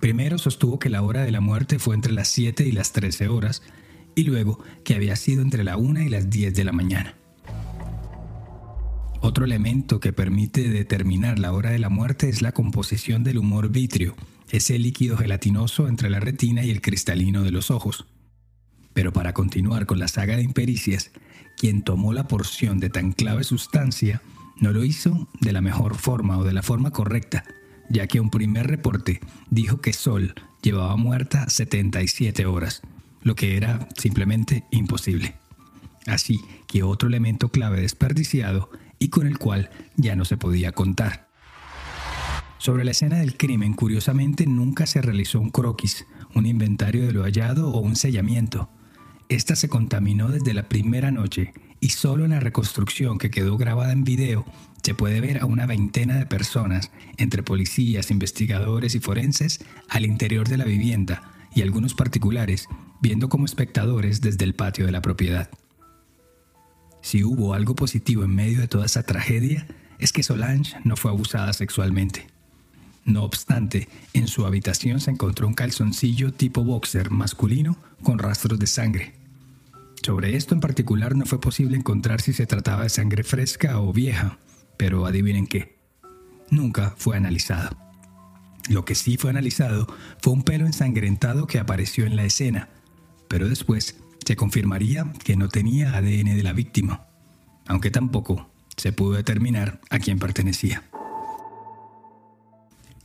Primero 0.00 0.36
sostuvo 0.38 0.78
que 0.78 0.90
la 0.90 1.02
hora 1.02 1.22
de 1.22 1.30
la 1.30 1.40
muerte 1.40 1.78
fue 1.78 1.94
entre 1.94 2.12
las 2.12 2.28
7 2.28 2.66
y 2.66 2.72
las 2.72 2.92
13 2.92 3.28
horas, 3.28 3.62
y 4.14 4.24
luego 4.24 4.58
que 4.84 4.94
había 4.94 5.16
sido 5.16 5.42
entre 5.42 5.64
la 5.64 5.76
1 5.76 6.00
y 6.02 6.08
las 6.08 6.30
10 6.30 6.54
de 6.54 6.64
la 6.64 6.72
mañana. 6.72 7.14
Otro 9.22 9.44
elemento 9.44 10.00
que 10.00 10.14
permite 10.14 10.70
determinar 10.70 11.38
la 11.38 11.52
hora 11.52 11.70
de 11.70 11.78
la 11.78 11.90
muerte 11.90 12.28
es 12.28 12.40
la 12.40 12.52
composición 12.52 13.22
del 13.22 13.38
humor 13.38 13.68
vitrio, 13.68 14.16
ese 14.50 14.78
líquido 14.78 15.18
gelatinoso 15.18 15.88
entre 15.88 16.08
la 16.08 16.20
retina 16.20 16.64
y 16.64 16.70
el 16.70 16.80
cristalino 16.80 17.42
de 17.42 17.50
los 17.50 17.70
ojos. 17.70 18.06
Pero 18.94 19.12
para 19.12 19.34
continuar 19.34 19.86
con 19.86 19.98
la 19.98 20.08
saga 20.08 20.36
de 20.36 20.42
impericias, 20.42 21.10
quien 21.58 21.82
tomó 21.82 22.14
la 22.14 22.28
porción 22.28 22.80
de 22.80 22.88
tan 22.88 23.12
clave 23.12 23.44
sustancia 23.44 24.22
no 24.58 24.72
lo 24.72 24.84
hizo 24.84 25.28
de 25.40 25.52
la 25.52 25.60
mejor 25.60 25.96
forma 25.96 26.38
o 26.38 26.44
de 26.44 26.54
la 26.54 26.62
forma 26.62 26.90
correcta, 26.90 27.44
ya 27.90 28.06
que 28.06 28.20
un 28.20 28.30
primer 28.30 28.68
reporte 28.68 29.20
dijo 29.50 29.82
que 29.82 29.92
Sol 29.92 30.34
llevaba 30.62 30.96
muerta 30.96 31.48
77 31.50 32.46
horas, 32.46 32.82
lo 33.22 33.34
que 33.34 33.56
era 33.56 33.88
simplemente 33.96 34.64
imposible. 34.70 35.34
Así 36.06 36.40
que 36.66 36.82
otro 36.82 37.08
elemento 37.08 37.50
clave 37.50 37.80
desperdiciado 37.80 38.70
y 38.98 39.08
con 39.08 39.26
el 39.26 39.38
cual 39.38 39.70
ya 39.96 40.16
no 40.16 40.24
se 40.24 40.36
podía 40.36 40.72
contar. 40.72 41.28
Sobre 42.58 42.84
la 42.84 42.90
escena 42.90 43.18
del 43.18 43.36
crimen, 43.36 43.72
curiosamente, 43.72 44.46
nunca 44.46 44.86
se 44.86 45.00
realizó 45.00 45.40
un 45.40 45.50
croquis, 45.50 46.06
un 46.34 46.44
inventario 46.44 47.06
de 47.06 47.12
lo 47.12 47.22
hallado 47.22 47.70
o 47.70 47.80
un 47.80 47.96
sellamiento. 47.96 48.70
Esta 49.30 49.56
se 49.56 49.68
contaminó 49.68 50.28
desde 50.28 50.52
la 50.52 50.68
primera 50.68 51.10
noche 51.10 51.54
y 51.80 51.90
solo 51.90 52.24
en 52.24 52.32
la 52.32 52.40
reconstrucción 52.40 53.16
que 53.16 53.30
quedó 53.30 53.56
grabada 53.56 53.92
en 53.92 54.04
video 54.04 54.44
se 54.82 54.94
puede 54.94 55.20
ver 55.20 55.40
a 55.40 55.46
una 55.46 55.66
veintena 55.66 56.16
de 56.16 56.26
personas, 56.26 56.90
entre 57.16 57.42
policías, 57.42 58.10
investigadores 58.10 58.94
y 58.94 59.00
forenses, 59.00 59.64
al 59.88 60.04
interior 60.04 60.48
de 60.48 60.56
la 60.56 60.64
vivienda 60.64 61.22
y 61.54 61.62
algunos 61.62 61.94
particulares 61.94 62.68
viendo 63.00 63.28
como 63.28 63.44
espectadores 63.44 64.20
desde 64.20 64.44
el 64.44 64.54
patio 64.54 64.86
de 64.86 64.92
la 64.92 65.02
propiedad. 65.02 65.50
Si 67.02 67.24
hubo 67.24 67.54
algo 67.54 67.74
positivo 67.74 68.24
en 68.24 68.34
medio 68.34 68.60
de 68.60 68.68
toda 68.68 68.86
esa 68.86 69.02
tragedia, 69.02 69.66
es 69.98 70.12
que 70.12 70.22
Solange 70.22 70.76
no 70.84 70.96
fue 70.96 71.10
abusada 71.10 71.52
sexualmente. 71.52 72.26
No 73.04 73.24
obstante, 73.24 73.88
en 74.12 74.28
su 74.28 74.44
habitación 74.44 75.00
se 75.00 75.10
encontró 75.10 75.48
un 75.48 75.54
calzoncillo 75.54 76.32
tipo 76.32 76.62
boxer 76.62 77.10
masculino 77.10 77.76
con 78.02 78.18
rastros 78.18 78.58
de 78.58 78.66
sangre. 78.66 79.14
Sobre 80.02 80.36
esto 80.36 80.54
en 80.54 80.60
particular 80.60 81.16
no 81.16 81.26
fue 81.26 81.40
posible 81.40 81.76
encontrar 81.76 82.20
si 82.20 82.32
se 82.32 82.46
trataba 82.46 82.84
de 82.84 82.88
sangre 82.88 83.24
fresca 83.24 83.80
o 83.80 83.92
vieja, 83.92 84.38
pero 84.76 85.06
adivinen 85.06 85.46
qué, 85.46 85.76
nunca 86.50 86.94
fue 86.96 87.16
analizado. 87.16 87.76
Lo 88.68 88.84
que 88.84 88.94
sí 88.94 89.16
fue 89.16 89.30
analizado 89.30 89.86
fue 90.20 90.32
un 90.32 90.42
pelo 90.42 90.66
ensangrentado 90.66 91.46
que 91.46 91.58
apareció 91.58 92.06
en 92.06 92.16
la 92.16 92.24
escena, 92.24 92.68
pero 93.30 93.48
después 93.48 93.96
se 94.26 94.34
confirmaría 94.34 95.12
que 95.24 95.36
no 95.36 95.48
tenía 95.48 95.96
ADN 95.96 96.36
de 96.36 96.42
la 96.42 96.52
víctima, 96.52 97.06
aunque 97.68 97.92
tampoco 97.92 98.50
se 98.76 98.92
pudo 98.92 99.12
determinar 99.12 99.80
a 99.88 100.00
quién 100.00 100.18
pertenecía. 100.18 100.82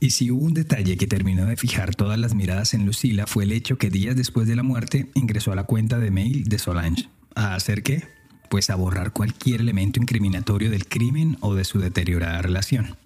Y 0.00 0.10
si 0.10 0.32
hubo 0.32 0.44
un 0.44 0.52
detalle 0.52 0.96
que 0.96 1.06
terminó 1.06 1.46
de 1.46 1.56
fijar 1.56 1.94
todas 1.94 2.18
las 2.18 2.34
miradas 2.34 2.74
en 2.74 2.84
Lucila 2.84 3.28
fue 3.28 3.44
el 3.44 3.52
hecho 3.52 3.78
que 3.78 3.88
días 3.88 4.16
después 4.16 4.48
de 4.48 4.56
la 4.56 4.64
muerte 4.64 5.10
ingresó 5.14 5.52
a 5.52 5.56
la 5.56 5.64
cuenta 5.64 6.00
de 6.00 6.10
mail 6.10 6.44
de 6.44 6.58
Solange. 6.58 7.08
¿A 7.36 7.54
hacer 7.54 7.84
qué? 7.84 8.02
Pues 8.50 8.68
a 8.68 8.74
borrar 8.74 9.12
cualquier 9.12 9.60
elemento 9.60 10.00
incriminatorio 10.00 10.70
del 10.70 10.86
crimen 10.86 11.38
o 11.40 11.54
de 11.54 11.64
su 11.64 11.78
deteriorada 11.78 12.42
relación. 12.42 12.96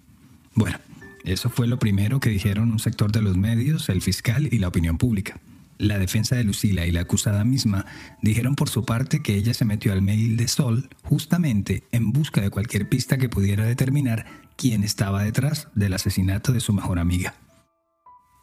Bueno, 0.55 0.79
eso 1.23 1.51
fue 1.51 1.67
lo 1.67 1.77
primero 1.77 2.19
que 2.19 2.31
dijeron 2.31 2.71
un 2.71 2.79
sector 2.79 3.11
de 3.11 3.21
los 3.21 3.37
medios, 3.37 3.89
el 3.89 4.01
fiscal 4.01 4.49
y 4.51 4.57
la 4.57 4.69
opinión 4.69 4.97
pública. 4.97 5.39
La 5.81 5.97
defensa 5.97 6.35
de 6.35 6.43
Lucila 6.43 6.85
y 6.85 6.91
la 6.91 7.01
acusada 7.01 7.43
misma 7.43 7.87
dijeron 8.21 8.53
por 8.55 8.69
su 8.69 8.85
parte 8.85 9.23
que 9.23 9.33
ella 9.33 9.55
se 9.55 9.65
metió 9.65 9.93
al 9.93 10.03
mail 10.03 10.37
de 10.37 10.47
Sol 10.47 10.89
justamente 11.01 11.85
en 11.91 12.11
busca 12.11 12.39
de 12.39 12.51
cualquier 12.51 12.87
pista 12.87 13.17
que 13.17 13.29
pudiera 13.29 13.65
determinar 13.65 14.27
quién 14.57 14.83
estaba 14.83 15.23
detrás 15.23 15.69
del 15.73 15.95
asesinato 15.95 16.51
de 16.51 16.59
su 16.59 16.71
mejor 16.71 16.99
amiga. 16.99 17.33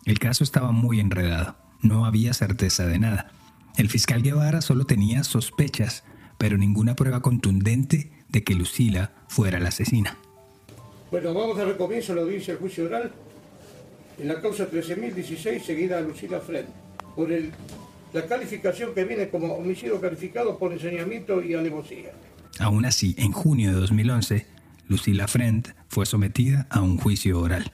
El 0.04 0.18
caso 0.18 0.42
estaba 0.42 0.72
muy 0.72 0.98
enredado, 0.98 1.54
no 1.80 2.06
había 2.06 2.34
certeza 2.34 2.88
de 2.88 2.98
nada. 2.98 3.30
El 3.76 3.88
fiscal 3.88 4.20
Guevara 4.24 4.60
solo 4.60 4.84
tenía 4.84 5.22
sospechas, 5.22 6.02
pero 6.38 6.58
ninguna 6.58 6.96
prueba 6.96 7.22
contundente 7.22 8.10
de 8.28 8.42
que 8.42 8.56
Lucila 8.56 9.12
fuera 9.28 9.60
la 9.60 9.68
asesina. 9.68 10.16
Bueno, 11.12 11.32
vamos 11.32 11.56
a 11.56 11.66
dar 11.66 11.76
comienzo 11.76 12.14
a 12.14 12.16
la 12.16 12.22
audiencia 12.22 12.54
del 12.54 12.60
juicio 12.60 12.86
oral 12.86 13.12
en 14.18 14.26
la 14.26 14.40
causa 14.42 14.68
13.016 14.68 15.62
seguida 15.62 15.98
a 15.98 16.00
Lucila 16.00 16.40
Fred 16.40 16.64
por 17.18 17.32
el, 17.32 17.50
la 18.12 18.24
calificación 18.26 18.94
que 18.94 19.02
viene 19.02 19.28
como 19.28 19.52
homicidio 19.54 20.00
calificado 20.00 20.56
por 20.56 20.72
enseñamiento 20.72 21.42
y 21.42 21.52
alevosía. 21.52 22.12
Aún 22.60 22.84
así, 22.84 23.16
en 23.18 23.32
junio 23.32 23.72
de 23.72 23.80
2011, 23.80 24.46
Lucila 24.86 25.26
Friend 25.26 25.66
fue 25.88 26.06
sometida 26.06 26.68
a 26.70 26.80
un 26.80 26.96
juicio 26.96 27.40
oral. 27.40 27.72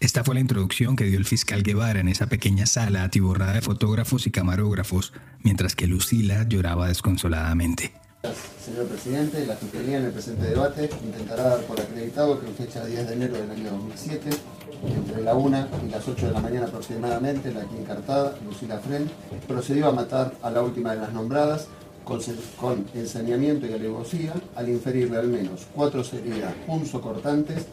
Esta 0.00 0.24
fue 0.24 0.34
la 0.34 0.40
introducción 0.40 0.96
que 0.96 1.04
dio 1.04 1.16
el 1.16 1.26
fiscal 1.26 1.62
Guevara 1.62 2.00
en 2.00 2.08
esa 2.08 2.26
pequeña 2.26 2.66
sala 2.66 3.04
atiborrada 3.04 3.52
de 3.52 3.62
fotógrafos 3.62 4.26
y 4.26 4.32
camarógrafos, 4.32 5.12
mientras 5.44 5.76
que 5.76 5.86
Lucila 5.86 6.44
lloraba 6.48 6.88
desconsoladamente. 6.88 7.92
Señor 8.60 8.88
presidente, 8.88 9.46
la 9.46 9.54
Fiscalía 9.54 9.98
en 9.98 10.06
el 10.06 10.12
presente 10.12 10.46
debate 10.46 10.90
intentará 11.04 11.44
dar 11.50 11.60
por 11.66 11.80
acreditado 11.80 12.40
que 12.40 12.48
en 12.48 12.54
fecha 12.56 12.84
10 12.84 13.06
de 13.06 13.14
enero 13.14 13.34
del 13.34 13.50
año 13.52 13.70
2007 13.70 14.30
entre 14.86 15.22
la 15.22 15.34
1 15.34 15.66
y 15.86 15.90
las 15.90 16.06
8 16.06 16.26
de 16.26 16.32
la 16.32 16.40
mañana 16.40 16.66
aproximadamente, 16.66 17.52
la 17.52 17.62
aquí 17.62 17.76
encartada, 17.76 18.36
Lucila 18.44 18.78
Fren, 18.78 19.10
procedió 19.46 19.88
a 19.88 19.92
matar 19.92 20.34
a 20.42 20.50
la 20.50 20.62
última 20.62 20.94
de 20.94 21.00
las 21.00 21.12
nombradas 21.12 21.68
con, 22.04 22.20
con 22.60 22.86
ensañamiento 22.94 23.66
y 23.66 23.72
alevosía 23.72 24.34
al 24.56 24.68
inferirle 24.68 25.16
al 25.18 25.28
menos 25.28 25.66
cuatro 25.74 26.02
heridas 26.12 26.52
punzocortantes. 26.66 27.66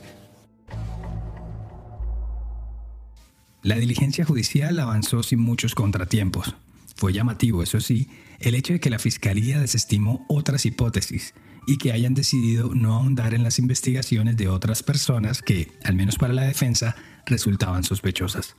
La 3.64 3.76
diligencia 3.76 4.26
judicial 4.26 4.80
avanzó 4.80 5.22
sin 5.22 5.40
muchos 5.40 5.76
contratiempos. 5.76 6.56
Fue 6.96 7.14
llamativo, 7.14 7.62
eso 7.62 7.80
sí, 7.80 8.10
el 8.40 8.56
hecho 8.56 8.74
de 8.74 8.80
que 8.80 8.90
la 8.90 9.00
Fiscalía 9.00 9.60
desestimó 9.60 10.26
otras 10.28 10.66
hipótesis 10.66 11.34
y 11.68 11.78
que 11.78 11.92
hayan 11.92 12.14
decidido 12.14 12.74
no 12.74 12.94
ahondar 12.94 13.34
en 13.34 13.44
las 13.44 13.60
investigaciones 13.60 14.38
de 14.38 14.48
otras 14.48 14.84
personas 14.84 15.42
que, 15.42 15.72
al 15.84 15.96
menos 15.96 16.18
para 16.18 16.34
la 16.34 16.44
defensa, 16.44 16.96
resultaban 17.26 17.84
sospechosas. 17.84 18.56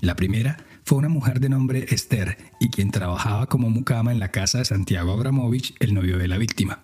La 0.00 0.16
primera 0.16 0.58
fue 0.84 0.98
una 0.98 1.08
mujer 1.08 1.40
de 1.40 1.48
nombre 1.48 1.86
Esther 1.88 2.36
y 2.60 2.68
quien 2.68 2.90
trabajaba 2.90 3.46
como 3.46 3.70
mucama 3.70 4.12
en 4.12 4.18
la 4.18 4.30
casa 4.30 4.58
de 4.58 4.64
Santiago 4.64 5.12
Abramovich, 5.12 5.74
el 5.80 5.94
novio 5.94 6.18
de 6.18 6.28
la 6.28 6.36
víctima. 6.36 6.82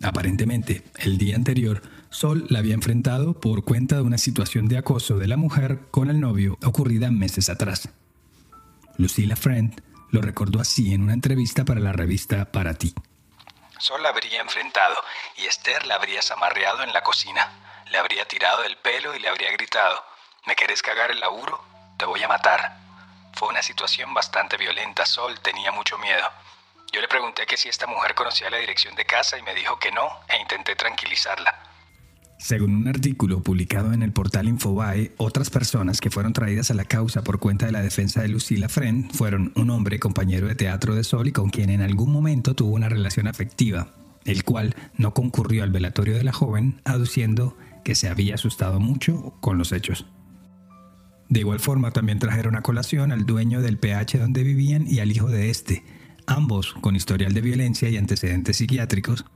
Aparentemente, 0.00 0.82
el 0.98 1.18
día 1.18 1.36
anterior, 1.36 1.82
Sol 2.10 2.46
la 2.50 2.58
había 2.58 2.74
enfrentado 2.74 3.40
por 3.40 3.64
cuenta 3.64 3.96
de 3.96 4.02
una 4.02 4.18
situación 4.18 4.68
de 4.68 4.76
acoso 4.76 5.18
de 5.18 5.28
la 5.28 5.36
mujer 5.36 5.80
con 5.90 6.10
el 6.10 6.20
novio 6.20 6.58
ocurrida 6.62 7.10
meses 7.10 7.48
atrás. 7.48 7.88
Lucila 8.98 9.34
Friend 9.34 9.80
lo 10.10 10.20
recordó 10.20 10.60
así 10.60 10.92
en 10.92 11.02
una 11.02 11.14
entrevista 11.14 11.64
para 11.64 11.80
la 11.80 11.92
revista 11.92 12.52
Para 12.52 12.74
ti. 12.74 12.92
Sol 13.78 14.02
la 14.02 14.10
habría 14.10 14.40
enfrentado 14.40 15.02
y 15.36 15.46
Esther 15.46 15.86
la 15.86 15.96
habría 15.96 16.22
zamarreado 16.22 16.82
en 16.82 16.92
la 16.92 17.02
cocina. 17.02 17.50
Le 17.86 17.98
habría 17.98 18.26
tirado 18.26 18.62
del 18.62 18.76
pelo 18.76 19.14
y 19.14 19.18
le 19.18 19.28
habría 19.28 19.50
gritado, 19.52 20.04
¿me 20.44 20.56
querés 20.56 20.82
cagar 20.82 21.10
el 21.10 21.20
laburo? 21.20 21.64
Te 21.98 22.04
voy 22.04 22.22
a 22.22 22.28
matar. 22.28 22.76
Fue 23.34 23.48
una 23.48 23.62
situación 23.62 24.14
bastante 24.14 24.56
violenta. 24.56 25.06
Sol 25.06 25.40
tenía 25.40 25.72
mucho 25.72 25.98
miedo. 25.98 26.30
Yo 26.92 27.00
le 27.00 27.08
pregunté 27.08 27.46
que 27.46 27.56
si 27.56 27.68
esta 27.68 27.86
mujer 27.86 28.14
conocía 28.14 28.50
la 28.50 28.58
dirección 28.58 28.94
de 28.94 29.06
casa 29.06 29.38
y 29.38 29.42
me 29.42 29.54
dijo 29.54 29.78
que 29.78 29.90
no 29.90 30.20
e 30.28 30.36
intenté 30.36 30.76
tranquilizarla. 30.76 31.71
Según 32.42 32.74
un 32.74 32.88
artículo 32.88 33.40
publicado 33.40 33.92
en 33.92 34.02
el 34.02 34.10
portal 34.10 34.48
Infobae, 34.48 35.12
otras 35.16 35.48
personas 35.48 36.00
que 36.00 36.10
fueron 36.10 36.32
traídas 36.32 36.72
a 36.72 36.74
la 36.74 36.84
causa 36.84 37.22
por 37.22 37.38
cuenta 37.38 37.66
de 37.66 37.72
la 37.72 37.82
defensa 37.82 38.20
de 38.20 38.26
Lucila 38.26 38.68
Friend 38.68 39.12
fueron 39.12 39.52
un 39.54 39.70
hombre 39.70 40.00
compañero 40.00 40.48
de 40.48 40.56
teatro 40.56 40.96
de 40.96 41.04
Sol 41.04 41.28
y 41.28 41.32
con 41.32 41.50
quien 41.50 41.70
en 41.70 41.82
algún 41.82 42.10
momento 42.10 42.56
tuvo 42.56 42.74
una 42.74 42.88
relación 42.88 43.28
afectiva, 43.28 43.94
el 44.24 44.42
cual 44.42 44.74
no 44.98 45.14
concurrió 45.14 45.62
al 45.62 45.70
velatorio 45.70 46.16
de 46.16 46.24
la 46.24 46.32
joven, 46.32 46.80
aduciendo 46.84 47.56
que 47.84 47.94
se 47.94 48.08
había 48.08 48.34
asustado 48.34 48.80
mucho 48.80 49.34
con 49.40 49.56
los 49.56 49.70
hechos. 49.70 50.06
De 51.28 51.38
igual 51.38 51.60
forma, 51.60 51.92
también 51.92 52.18
trajeron 52.18 52.56
a 52.56 52.62
colación 52.62 53.12
al 53.12 53.24
dueño 53.24 53.62
del 53.62 53.78
PH 53.78 54.18
donde 54.18 54.42
vivían 54.42 54.84
y 54.88 54.98
al 54.98 55.12
hijo 55.12 55.28
de 55.28 55.48
este, 55.48 55.84
ambos 56.26 56.74
con 56.80 56.96
historial 56.96 57.34
de 57.34 57.40
violencia 57.40 57.88
y 57.88 57.96
antecedentes 57.96 58.56
psiquiátricos, 58.56 59.26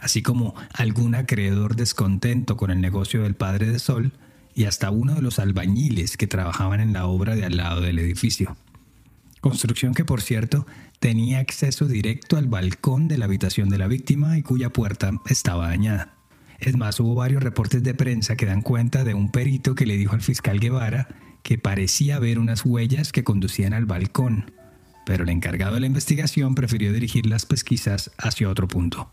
así 0.00 0.22
como 0.22 0.54
algún 0.72 1.14
acreedor 1.14 1.76
descontento 1.76 2.56
con 2.56 2.70
el 2.70 2.80
negocio 2.80 3.22
del 3.22 3.34
padre 3.34 3.66
de 3.66 3.78
Sol 3.78 4.12
y 4.54 4.64
hasta 4.64 4.90
uno 4.90 5.14
de 5.14 5.22
los 5.22 5.38
albañiles 5.38 6.16
que 6.16 6.26
trabajaban 6.26 6.80
en 6.80 6.92
la 6.92 7.06
obra 7.06 7.36
de 7.36 7.44
al 7.44 7.56
lado 7.56 7.80
del 7.80 7.98
edificio. 7.98 8.56
Construcción 9.40 9.94
que, 9.94 10.04
por 10.04 10.20
cierto, 10.20 10.66
tenía 10.98 11.38
acceso 11.38 11.86
directo 11.86 12.36
al 12.36 12.46
balcón 12.46 13.08
de 13.08 13.16
la 13.16 13.24
habitación 13.24 13.68
de 13.70 13.78
la 13.78 13.86
víctima 13.86 14.36
y 14.36 14.42
cuya 14.42 14.70
puerta 14.70 15.12
estaba 15.26 15.68
dañada. 15.68 16.14
Es 16.58 16.76
más, 16.76 17.00
hubo 17.00 17.14
varios 17.14 17.42
reportes 17.42 17.82
de 17.82 17.94
prensa 17.94 18.36
que 18.36 18.44
dan 18.44 18.60
cuenta 18.60 19.02
de 19.02 19.14
un 19.14 19.30
perito 19.30 19.74
que 19.74 19.86
le 19.86 19.96
dijo 19.96 20.14
al 20.14 20.20
fiscal 20.20 20.60
Guevara 20.60 21.08
que 21.42 21.56
parecía 21.56 22.18
ver 22.18 22.38
unas 22.38 22.66
huellas 22.66 23.12
que 23.12 23.24
conducían 23.24 23.72
al 23.72 23.86
balcón, 23.86 24.52
pero 25.06 25.24
el 25.24 25.30
encargado 25.30 25.74
de 25.74 25.80
la 25.80 25.86
investigación 25.86 26.54
prefirió 26.54 26.92
dirigir 26.92 27.24
las 27.24 27.46
pesquisas 27.46 28.10
hacia 28.18 28.50
otro 28.50 28.68
punto. 28.68 29.10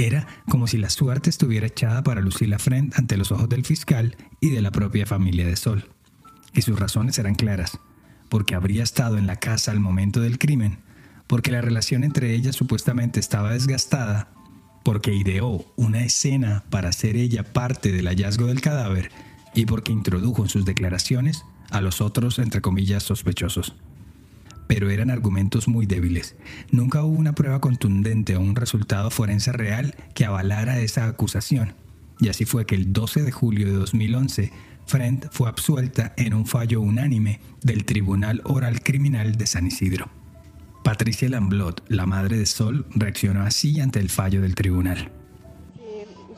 Era 0.00 0.26
como 0.48 0.66
si 0.66 0.78
la 0.78 0.88
suerte 0.88 1.28
estuviera 1.28 1.66
echada 1.66 2.02
para 2.02 2.22
Lucila 2.22 2.58
Friend 2.58 2.94
ante 2.96 3.18
los 3.18 3.32
ojos 3.32 3.50
del 3.50 3.66
fiscal 3.66 4.16
y 4.40 4.48
de 4.48 4.62
la 4.62 4.70
propia 4.70 5.04
familia 5.04 5.46
de 5.46 5.56
Sol. 5.56 5.90
Y 6.54 6.62
sus 6.62 6.78
razones 6.78 7.18
eran 7.18 7.34
claras, 7.34 7.78
porque 8.30 8.54
habría 8.54 8.82
estado 8.82 9.18
en 9.18 9.26
la 9.26 9.36
casa 9.36 9.72
al 9.72 9.78
momento 9.78 10.20
del 10.20 10.38
crimen, 10.38 10.78
porque 11.26 11.50
la 11.50 11.60
relación 11.60 12.02
entre 12.02 12.34
ellas 12.34 12.56
supuestamente 12.56 13.20
estaba 13.20 13.52
desgastada, 13.52 14.32
porque 14.84 15.12
ideó 15.12 15.66
una 15.76 16.02
escena 16.02 16.64
para 16.70 16.88
hacer 16.88 17.16
ella 17.16 17.52
parte 17.52 17.92
del 17.92 18.08
hallazgo 18.08 18.46
del 18.46 18.62
cadáver 18.62 19.10
y 19.54 19.66
porque 19.66 19.92
introdujo 19.92 20.42
en 20.42 20.48
sus 20.48 20.64
declaraciones 20.64 21.44
a 21.68 21.82
los 21.82 22.00
otros, 22.00 22.38
entre 22.38 22.62
comillas, 22.62 23.02
sospechosos 23.02 23.76
pero 24.70 24.88
eran 24.88 25.10
argumentos 25.10 25.66
muy 25.66 25.84
débiles. 25.84 26.36
Nunca 26.70 27.02
hubo 27.02 27.18
una 27.18 27.32
prueba 27.32 27.60
contundente 27.60 28.36
o 28.36 28.40
un 28.40 28.54
resultado 28.54 29.10
forense 29.10 29.50
real 29.50 29.96
que 30.14 30.24
avalara 30.24 30.78
esa 30.78 31.06
acusación. 31.06 31.74
Y 32.20 32.28
así 32.28 32.44
fue 32.44 32.66
que 32.66 32.76
el 32.76 32.92
12 32.92 33.24
de 33.24 33.32
julio 33.32 33.66
de 33.66 33.72
2011, 33.72 34.52
Friend 34.86 35.28
fue 35.32 35.48
absuelta 35.48 36.14
en 36.16 36.34
un 36.34 36.46
fallo 36.46 36.80
unánime 36.82 37.40
del 37.62 37.84
Tribunal 37.84 38.42
Oral 38.44 38.80
Criminal 38.80 39.34
de 39.34 39.48
San 39.48 39.66
Isidro. 39.66 40.08
Patricia 40.84 41.28
Lamblot, 41.28 41.84
la 41.88 42.06
madre 42.06 42.38
de 42.38 42.46
Sol, 42.46 42.86
reaccionó 42.94 43.42
así 43.42 43.80
ante 43.80 43.98
el 43.98 44.08
fallo 44.08 44.40
del 44.40 44.54
tribunal. 44.54 45.10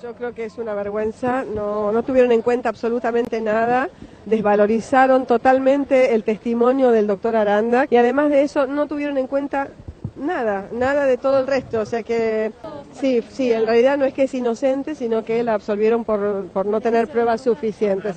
Yo 0.02 0.14
creo 0.14 0.34
que 0.34 0.46
es 0.46 0.58
una 0.58 0.74
vergüenza, 0.74 1.44
no, 1.44 1.92
no 1.92 2.02
tuvieron 2.02 2.32
en 2.32 2.42
cuenta 2.42 2.68
absolutamente 2.68 3.40
nada, 3.40 3.88
desvalorizaron 4.26 5.26
totalmente 5.26 6.12
el 6.16 6.24
testimonio 6.24 6.90
del 6.90 7.06
doctor 7.06 7.36
Aranda. 7.36 7.86
Y 7.88 7.94
además 7.94 8.30
de 8.30 8.42
eso 8.42 8.66
no 8.66 8.88
tuvieron 8.88 9.16
en 9.16 9.28
cuenta 9.28 9.68
nada, 10.16 10.68
nada 10.72 11.04
de 11.04 11.18
todo 11.18 11.38
el 11.38 11.46
resto, 11.46 11.80
o 11.80 11.86
sea 11.86 12.02
que 12.02 12.50
sí, 12.92 13.22
sí, 13.30 13.52
en 13.52 13.64
realidad 13.64 13.96
no 13.96 14.04
es 14.04 14.12
que 14.12 14.24
es 14.24 14.34
inocente, 14.34 14.96
sino 14.96 15.24
que 15.24 15.44
la 15.44 15.54
absolvieron 15.54 16.04
por, 16.04 16.46
por 16.48 16.66
no 16.66 16.80
tener 16.80 17.06
pruebas 17.06 17.42
suficientes. 17.42 18.16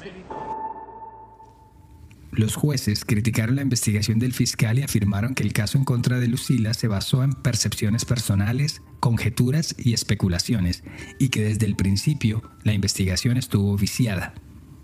Los 2.35 2.55
jueces 2.55 3.05
criticaron 3.05 3.55
la 3.55 3.61
investigación 3.61 4.19
del 4.19 4.33
fiscal 4.33 4.77
y 4.77 4.83
afirmaron 4.83 5.35
que 5.35 5.43
el 5.43 5.53
caso 5.53 5.77
en 5.77 5.85
contra 5.85 6.19
de 6.19 6.27
Lucila 6.27 6.73
se 6.73 6.89
basó 6.89 7.23
en 7.23 7.31
percepciones 7.31 8.03
personales, 8.03 8.81
conjeturas 8.99 9.73
y 9.77 9.93
especulaciones, 9.93 10.83
y 11.17 11.29
que 11.29 11.43
desde 11.43 11.65
el 11.65 11.77
principio 11.77 12.43
la 12.63 12.73
investigación 12.73 13.37
estuvo 13.37 13.77
viciada. 13.77 14.33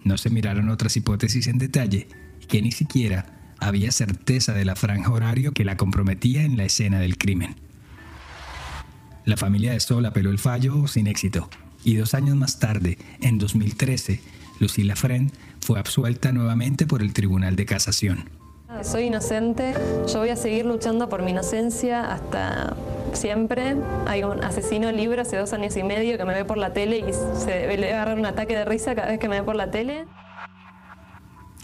No 0.06 0.18
se 0.18 0.30
miraron 0.30 0.70
otras 0.70 0.96
hipótesis 0.96 1.48
en 1.48 1.58
detalle, 1.58 2.08
que 2.48 2.62
ni 2.62 2.72
siquiera 2.72 3.54
había 3.60 3.92
certeza 3.92 4.54
de 4.54 4.64
la 4.64 4.78
franja 4.78 5.12
horario 5.12 5.52
que 5.52 5.66
la 5.66 5.76
comprometía 5.76 6.44
en 6.44 6.56
la 6.56 6.64
escena 6.64 7.00
del 7.00 7.18
crimen. 7.18 7.56
La 9.26 9.36
familia 9.36 9.74
de 9.74 9.80
Sol 9.82 10.06
apeló 10.06 10.32
el 10.32 10.40
fallo 10.40 10.88
sin 10.88 11.06
éxito, 11.06 11.50
y 11.84 11.96
dos 11.96 12.14
años 12.14 12.38
más 12.38 12.60
tarde, 12.60 12.98
en 13.20 13.38
2013, 13.40 14.22
Lucila 14.62 14.95
Friend 14.95 15.32
fue 15.60 15.80
absuelta 15.80 16.32
nuevamente 16.32 16.86
por 16.86 17.02
el 17.02 17.13
Tribunal 17.13 17.56
de 17.56 17.65
Casación. 17.65 18.30
Soy 18.84 19.04
inocente, 19.04 19.74
yo 20.08 20.19
voy 20.19 20.30
a 20.30 20.36
seguir 20.36 20.65
luchando 20.65 21.10
por 21.10 21.24
mi 21.24 21.32
inocencia 21.32 22.13
hasta 22.13 22.78
siempre. 23.13 23.76
Hay 24.08 24.24
un 24.24 24.43
asesino 24.43 24.91
libre 24.91 25.21
hace 25.21 25.36
dos 25.36 25.52
años 25.54 25.76
y 25.76 25.84
medio 25.84 26.17
que 26.17 26.26
me 26.26 26.34
ve 26.34 26.45
por 26.45 26.58
la 26.58 26.71
tele 26.71 27.00
y 27.00 27.12
se 27.12 27.76
le 27.76 27.93
agarrar 27.93 28.17
un 28.17 28.26
ataque 28.26 28.56
de 28.56 28.63
risa 28.63 28.95
cada 28.95 29.10
vez 29.10 29.19
que 29.19 29.28
me 29.28 29.39
ve 29.39 29.43
por 29.43 29.56
la 29.56 29.71
tele. 29.71 30.06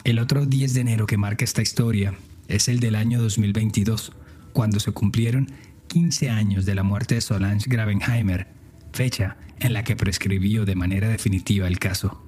El 0.03 0.19
otro 0.19 0.45
10 0.45 0.73
de 0.73 0.81
enero 0.81 1.05
que 1.05 1.17
marca 1.17 1.45
esta 1.45 1.61
historia 1.61 2.13
es 2.47 2.67
el 2.67 2.79
del 2.79 2.95
año 2.95 3.21
2022, 3.21 4.13
cuando 4.53 4.79
se 4.79 4.91
cumplieron 4.91 5.51
15 5.87 6.29
años 6.29 6.65
de 6.65 6.75
la 6.75 6.83
muerte 6.83 7.15
de 7.15 7.21
Solange 7.21 7.69
Gravenheimer, 7.69 8.47
fecha 8.91 9.37
en 9.59 9.73
la 9.73 9.83
que 9.83 9.95
prescribió 9.95 10.65
de 10.65 10.75
manera 10.75 11.07
definitiva 11.09 11.67
el 11.67 11.79
caso. 11.79 12.26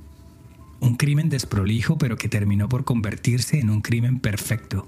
Un 0.80 0.96
crimen 0.96 1.30
desprolijo 1.30 1.98
pero 1.98 2.18
que 2.18 2.30
terminó 2.30 2.70
por 2.70 2.86
convertirse 2.86 3.60
en 3.60 3.70
un 3.70 3.82
crimen 3.82 4.20
perfecto, 4.20 4.88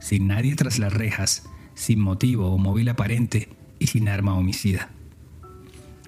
sin 0.00 0.26
nadie 0.26 0.54
tras 0.54 0.78
las 0.78 0.92
rejas, 0.92 1.44
sin 1.74 2.00
motivo 2.00 2.50
o 2.50 2.58
móvil 2.58 2.88
aparente 2.88 3.48
y 3.78 3.86
sin 3.86 4.08
arma 4.08 4.34
homicida. 4.34 4.90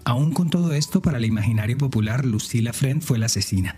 Aún 0.05 0.33
con 0.33 0.51
todo 0.51 0.75
esto, 0.75 1.01
para 1.01 1.19
el 1.19 1.25
imaginario 1.25 1.79
popular, 1.79 2.25
Lucila 2.25 2.73
Friend 2.73 3.03
fue 3.03 3.19
la 3.19 3.27
asesina, 3.27 3.77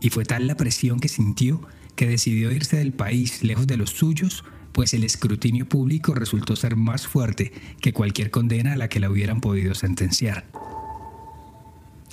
y 0.00 0.10
fue 0.10 0.24
tal 0.24 0.46
la 0.46 0.56
presión 0.56 1.00
que 1.00 1.08
sintió 1.08 1.66
que 1.96 2.06
decidió 2.06 2.50
irse 2.50 2.76
del 2.76 2.92
país 2.92 3.42
lejos 3.42 3.66
de 3.66 3.76
los 3.76 3.90
suyos, 3.90 4.44
pues 4.72 4.94
el 4.94 5.04
escrutinio 5.04 5.68
público 5.68 6.14
resultó 6.14 6.56
ser 6.56 6.76
más 6.76 7.06
fuerte 7.06 7.52
que 7.80 7.92
cualquier 7.92 8.30
condena 8.30 8.72
a 8.72 8.76
la 8.76 8.88
que 8.88 9.00
la 9.00 9.10
hubieran 9.10 9.40
podido 9.40 9.74
sentenciar. 9.74 10.46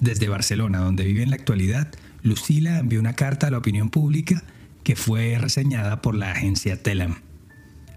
Desde 0.01 0.27
Barcelona, 0.27 0.79
donde 0.79 1.05
vive 1.05 1.23
en 1.23 1.29
la 1.29 1.35
actualidad, 1.35 1.91
Lucila 2.21 2.79
envió 2.79 2.99
una 2.99 3.15
carta 3.15 3.47
a 3.47 3.51
la 3.51 3.57
opinión 3.57 3.89
pública 3.89 4.43
que 4.83 4.95
fue 4.95 5.37
reseñada 5.39 6.01
por 6.01 6.15
la 6.15 6.31
agencia 6.31 6.81
Telam. 6.81 7.23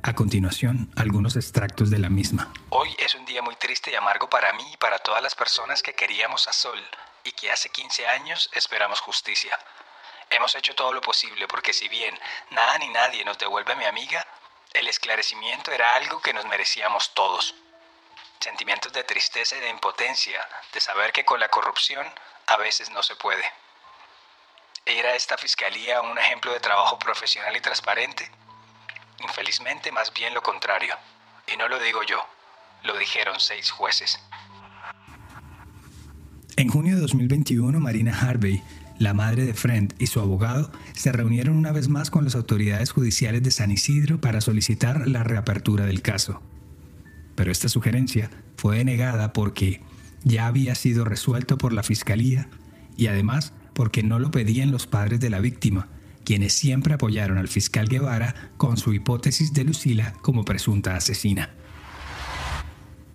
A 0.05 0.15
continuación, 0.15 0.91
algunos 0.97 1.37
extractos 1.37 1.91
de 1.91 1.99
la 1.99 2.09
misma. 2.09 2.53
Hoy 2.71 2.95
es 2.99 3.15
un 3.15 3.25
día 3.25 3.43
muy 3.43 3.57
triste 3.57 3.91
y 3.91 3.95
amargo 3.95 4.29
para 4.29 4.53
mí 4.53 4.65
y 4.73 4.77
para 4.77 4.99
todas 4.99 5.23
las 5.23 5.35
personas 5.35 5.83
que 5.83 5.95
queríamos 5.95 6.47
a 6.49 6.53
Sol 6.53 6.79
y 7.25 7.33
que 7.33 7.51
hace 7.51 7.69
15 7.69 8.07
años 8.07 8.51
esperamos 8.53 9.01
justicia. 9.01 9.59
Hemos 10.31 10.55
hecho 10.55 10.75
todo 10.75 10.93
lo 10.93 11.01
posible 11.01 11.47
porque 11.49 11.73
si 11.73 11.89
bien 11.89 12.17
nada 12.51 12.79
ni 12.79 12.89
nadie 12.89 13.25
nos 13.25 13.39
devuelve 13.39 13.73
a 13.73 13.77
mi 13.77 13.85
amiga, 13.85 14.27
el 14.73 14.89
esclarecimiento 14.89 15.73
era 15.73 15.97
algo 15.97 16.21
que 16.21 16.33
nos 16.33 16.47
merecíamos 16.47 17.13
todos. 17.15 17.55
Sentimientos 18.41 18.93
de 18.93 19.05
tristeza 19.05 19.57
y 19.57 19.61
de 19.61 19.69
impotencia, 19.69 20.41
de 20.73 20.81
saber 20.81 21.13
que 21.13 21.25
con 21.25 21.39
la 21.39 21.49
corrupción 21.49 22.07
a 22.47 22.57
veces 22.57 22.91
no 22.91 23.03
se 23.03 23.15
puede. 23.17 23.45
¿Era 24.85 25.15
esta 25.15 25.37
fiscalía 25.37 26.01
un 26.03 26.19
ejemplo 26.19 26.53
de 26.53 26.59
trabajo 26.59 26.99
profesional 26.99 27.57
y 27.57 27.61
transparente? 27.61 28.29
Infelizmente, 29.21 29.93
más 29.93 30.13
bien 30.13 30.35
lo 30.35 30.43
contrario. 30.43 30.95
Y 31.53 31.57
no 31.57 31.69
lo 31.69 31.79
digo 31.79 32.03
yo, 32.03 32.19
lo 32.83 32.99
dijeron 32.99 33.39
seis 33.39 33.71
jueces. 33.71 34.19
En 36.57 36.69
junio 36.69 36.97
de 36.97 37.01
2021, 37.01 37.79
Marina 37.79 38.19
Harvey, 38.19 38.63
la 38.99 39.15
madre 39.15 39.45
de 39.45 39.55
Friend 39.55 39.95
y 39.99 40.09
su 40.09 40.21
abogado 40.21 40.73
se 40.95 41.13
reunieron 41.13 41.57
una 41.57 41.73
vez 41.73 41.89
más 41.89 42.11
con 42.11 42.25
las 42.25 42.35
autoridades 42.35 42.91
judiciales 42.91 43.43
de 43.43 43.51
San 43.53 43.71
Isidro 43.71 44.21
para 44.21 44.41
solicitar 44.41 45.07
la 45.07 45.23
reapertura 45.23 45.87
del 45.87 46.03
caso. 46.03 46.43
Pero 47.37 47.53
esta 47.53 47.69
sugerencia 47.69 48.31
fue 48.57 48.79
denegada 48.79 49.33
porque 49.33 49.81
ya 50.25 50.47
había 50.47 50.75
sido 50.75 51.05
resuelto 51.05 51.57
por 51.57 51.73
la 51.73 51.83
fiscalía 51.83 52.49
y 52.97 53.07
además 53.07 53.53
porque 53.75 54.03
no 54.03 54.19
lo 54.19 54.31
pedían 54.31 54.71
los 54.71 54.87
padres 54.87 55.21
de 55.21 55.31
la 55.31 55.41
víctima, 55.41 55.89
quienes 56.25 56.53
siempre 56.53 56.95
apoyaron 56.95 57.39
al 57.39 57.49
fiscal 57.49 57.89
Guevara 57.89 58.53
con 58.57 58.77
su 58.77 58.93
hipótesis 58.93 59.53
de 59.53 59.65
Lucila 59.65 60.13
como 60.23 60.45
presunta 60.45 60.97
asesina. 60.97 61.51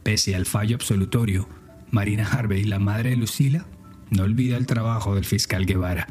Pese 0.04 0.36
al 0.36 0.46
fallo 0.46 0.76
absolutorio, 0.76 1.48
Marina 1.92 2.28
Harvey, 2.28 2.64
la 2.64 2.80
madre 2.80 3.12
de 3.12 3.18
Lucila, 3.18 3.66
no 4.10 4.24
olvida 4.24 4.58
el 4.58 4.66
trabajo 4.66 5.16
del 5.16 5.26
fiscal 5.26 5.66
Guevara. 5.66 6.08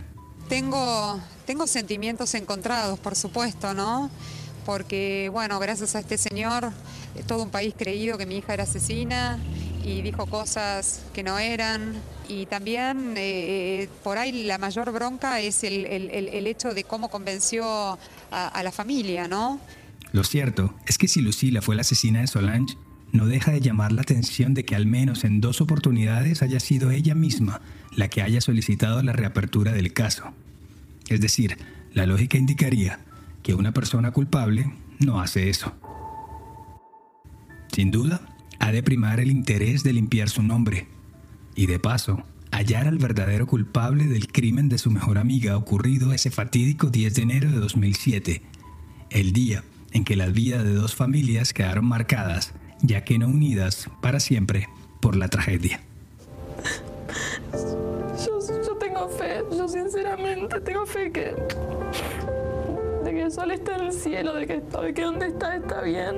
Tengo, 0.49 1.21
tengo 1.45 1.67
sentimientos 1.67 2.35
encontrados, 2.35 2.99
por 2.99 3.17
supuesto, 3.17 3.75
¿no? 3.75 4.11
Porque, 4.65 5.29
bueno, 5.33 5.59
gracias 5.59 5.95
a 5.97 6.01
este 6.01 6.19
señor, 6.19 6.73
eh, 7.15 7.23
todo 7.27 7.43
un 7.43 7.51
país 7.51 7.75
creído 7.77 8.19
que 8.19 8.27
mi 8.27 8.37
hija 8.39 8.55
era 8.55 8.65
asesina 8.65 9.39
y 9.85 10.03
dijo 10.03 10.27
cosas 10.27 11.03
que 11.13 11.23
no 11.23 11.39
eran. 11.39 11.95
Y 12.29 12.47
también 12.47 13.17
eh, 13.17 13.83
eh, 13.83 13.89
por 14.03 14.19
ahí 14.19 14.45
la 14.45 14.59
mayor 14.59 14.93
bronca 14.93 15.41
es 15.41 15.65
el, 15.65 15.87
el- 15.87 16.11
el- 16.11 16.47
hecho 16.47 16.75
de 16.75 16.85
cómo 16.85 17.09
convenció 17.09 17.65
a, 17.67 17.99
a 18.49 18.63
la 18.63 18.73
familia, 18.73 19.29
¿no? 19.29 19.61
Lo 20.13 20.25
cierto 20.25 20.75
es 20.87 20.99
que 20.99 21.09
si 21.09 21.21
Lucila 21.21 21.63
fue 21.63 21.75
la 21.77 21.83
asesina 21.83 22.21
de 22.21 22.27
Solange, 22.27 22.77
no 23.13 23.27
deja 23.27 23.53
de 23.53 23.61
llamar 23.61 23.93
la 23.93 24.03
atención 24.03 24.55
de 24.55 24.65
que 24.65 24.75
al 24.75 24.87
menos 24.87 25.25
en 25.25 25.41
dos 25.41 25.61
oportunidades 25.61 26.43
haya 26.43 26.61
sido 26.61 26.91
ella 26.91 27.15
misma 27.15 27.61
la 27.95 28.09
que 28.09 28.23
haya 28.23 28.41
solicitado 28.41 29.03
la 29.03 29.13
reapertura 29.13 29.73
del 29.73 29.93
caso. 29.93 30.33
Es 31.09 31.21
decir, 31.21 31.57
la 31.95 32.07
lógica 32.07 32.37
indicaría 32.39 33.01
que 33.43 33.55
una 33.55 33.73
persona 33.73 34.11
culpable 34.11 34.73
no 34.99 35.21
hace 35.21 35.49
eso. 35.51 35.73
Sin 37.73 37.91
duda, 37.91 38.21
ha 38.59 38.73
de 38.73 38.83
primar 38.83 39.21
el 39.21 39.31
interés 39.31 39.83
de 39.83 39.93
limpiar 39.93 40.29
su 40.29 40.43
nombre 40.43 40.89
y 41.57 41.67
de 41.67 41.79
paso, 41.81 42.23
hallar 42.53 42.87
al 42.87 42.99
verdadero 42.99 43.47
culpable 43.47 44.05
del 44.05 44.29
crimen 44.29 44.69
de 44.69 44.79
su 44.79 44.91
mejor 44.91 45.19
amiga 45.19 45.57
ocurrido 45.57 46.13
ese 46.13 46.31
fatídico 46.31 46.89
10 46.89 47.15
de 47.15 47.23
enero 47.23 47.51
de 47.51 47.59
2007, 47.59 48.43
el 49.11 49.33
día 49.33 49.65
en 49.93 50.05
que 50.05 50.15
las 50.15 50.33
vidas 50.33 50.63
de 50.63 50.75
dos 50.75 50.95
familias 50.95 51.55
quedaron 51.55 51.87
marcadas, 51.87 52.53
ya 52.83 53.03
que 53.05 53.19
no 53.19 53.27
unidas 53.27 53.89
para 54.03 54.21
siempre, 54.21 54.69
por 55.01 55.17
la 55.17 55.29
tragedia. 55.29 55.81
Yo, 58.25 58.39
yo 58.67 58.77
tengo 58.77 59.09
fe, 59.09 59.43
yo 59.51 59.67
sinceramente 59.69 60.61
tengo 60.61 60.85
fe 60.85 61.11
que. 61.11 61.35
de 63.05 63.15
que 63.15 63.31
Sol 63.31 63.51
está 63.53 63.77
en 63.77 63.87
el 63.87 63.93
cielo, 63.93 64.35
de 64.35 64.47
que, 64.47 64.61
de 64.61 64.95
que 64.95 65.03
donde 65.03 65.29
está 65.29 65.57
está 65.57 65.81
bien. 65.81 66.17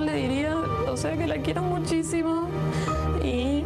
Le 0.00 0.12
diría, 0.14 0.56
o 0.56 0.96
sea, 0.96 1.16
que 1.16 1.26
la 1.26 1.38
quiero 1.38 1.62
muchísimo 1.62 2.48
y. 3.22 3.62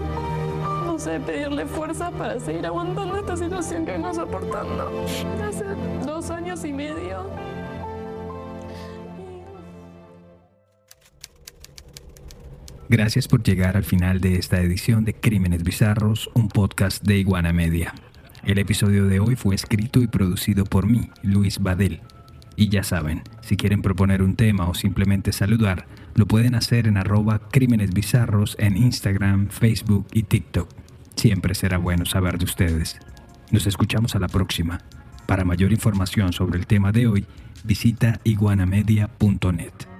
no 0.85 0.97
sé, 0.99 1.19
pedirle 1.19 1.67
fuerza 1.67 2.11
para 2.13 2.39
seguir 2.39 2.67
aguantando 2.67 3.17
esta 3.17 3.37
situación 3.37 3.85
que 3.85 3.93
vengo 3.93 4.15
soportando. 4.15 5.07
Hace 5.43 5.65
dos 6.07 6.31
años 6.31 6.65
y 6.65 6.73
medio. 6.73 7.27
Gracias 12.89 13.27
por 13.27 13.43
llegar 13.43 13.77
al 13.77 13.85
final 13.85 14.21
de 14.21 14.37
esta 14.37 14.61
edición 14.61 15.05
de 15.05 15.15
Crímenes 15.15 15.65
Bizarros, 15.65 16.31
un 16.35 16.49
podcast 16.49 17.03
de 17.03 17.19
Iguana 17.19 17.53
Media. 17.53 17.93
El 18.45 18.59
episodio 18.59 19.07
de 19.07 19.19
hoy 19.19 19.35
fue 19.35 19.55
escrito 19.55 20.01
y 20.01 20.07
producido 20.07 20.65
por 20.65 20.87
mí, 20.87 21.11
Luis 21.23 21.59
Badel. 21.59 22.01
Y 22.59 22.71
ya 22.71 22.83
saben, 22.83 23.23
si 23.41 23.57
quieren 23.57 23.83
proponer 23.83 24.21
un 24.21 24.35
tema 24.35 24.69
o 24.69 24.75
simplemente 24.75 25.31
saludar, 25.31 25.87
lo 26.17 26.27
pueden 26.27 26.57
hacer 26.57 26.89
en 26.89 26.97
arroba 26.97 27.39
Crímenes 27.53 27.95
Bizarros 27.95 28.57
en 28.59 28.77
Instagram, 28.77 29.47
Facebook 29.49 30.09
y 30.13 30.25
TikTok. 30.25 30.69
Siempre 31.15 31.55
será 31.55 31.79
bueno 31.79 32.05
saber 32.05 32.37
de 32.37 32.47
ustedes. 32.47 32.99
Nos 33.53 33.69
escuchamos 33.69 34.17
a 34.17 34.19
la 34.19 34.27
próxima. 34.27 34.81
Para 35.27 35.45
mayor 35.45 35.71
información 35.71 36.33
sobre 36.33 36.59
el 36.59 36.67
tema 36.67 36.91
de 36.91 37.07
hoy, 37.07 37.27
visita 37.63 38.19
iguanamedia.net. 38.25 39.98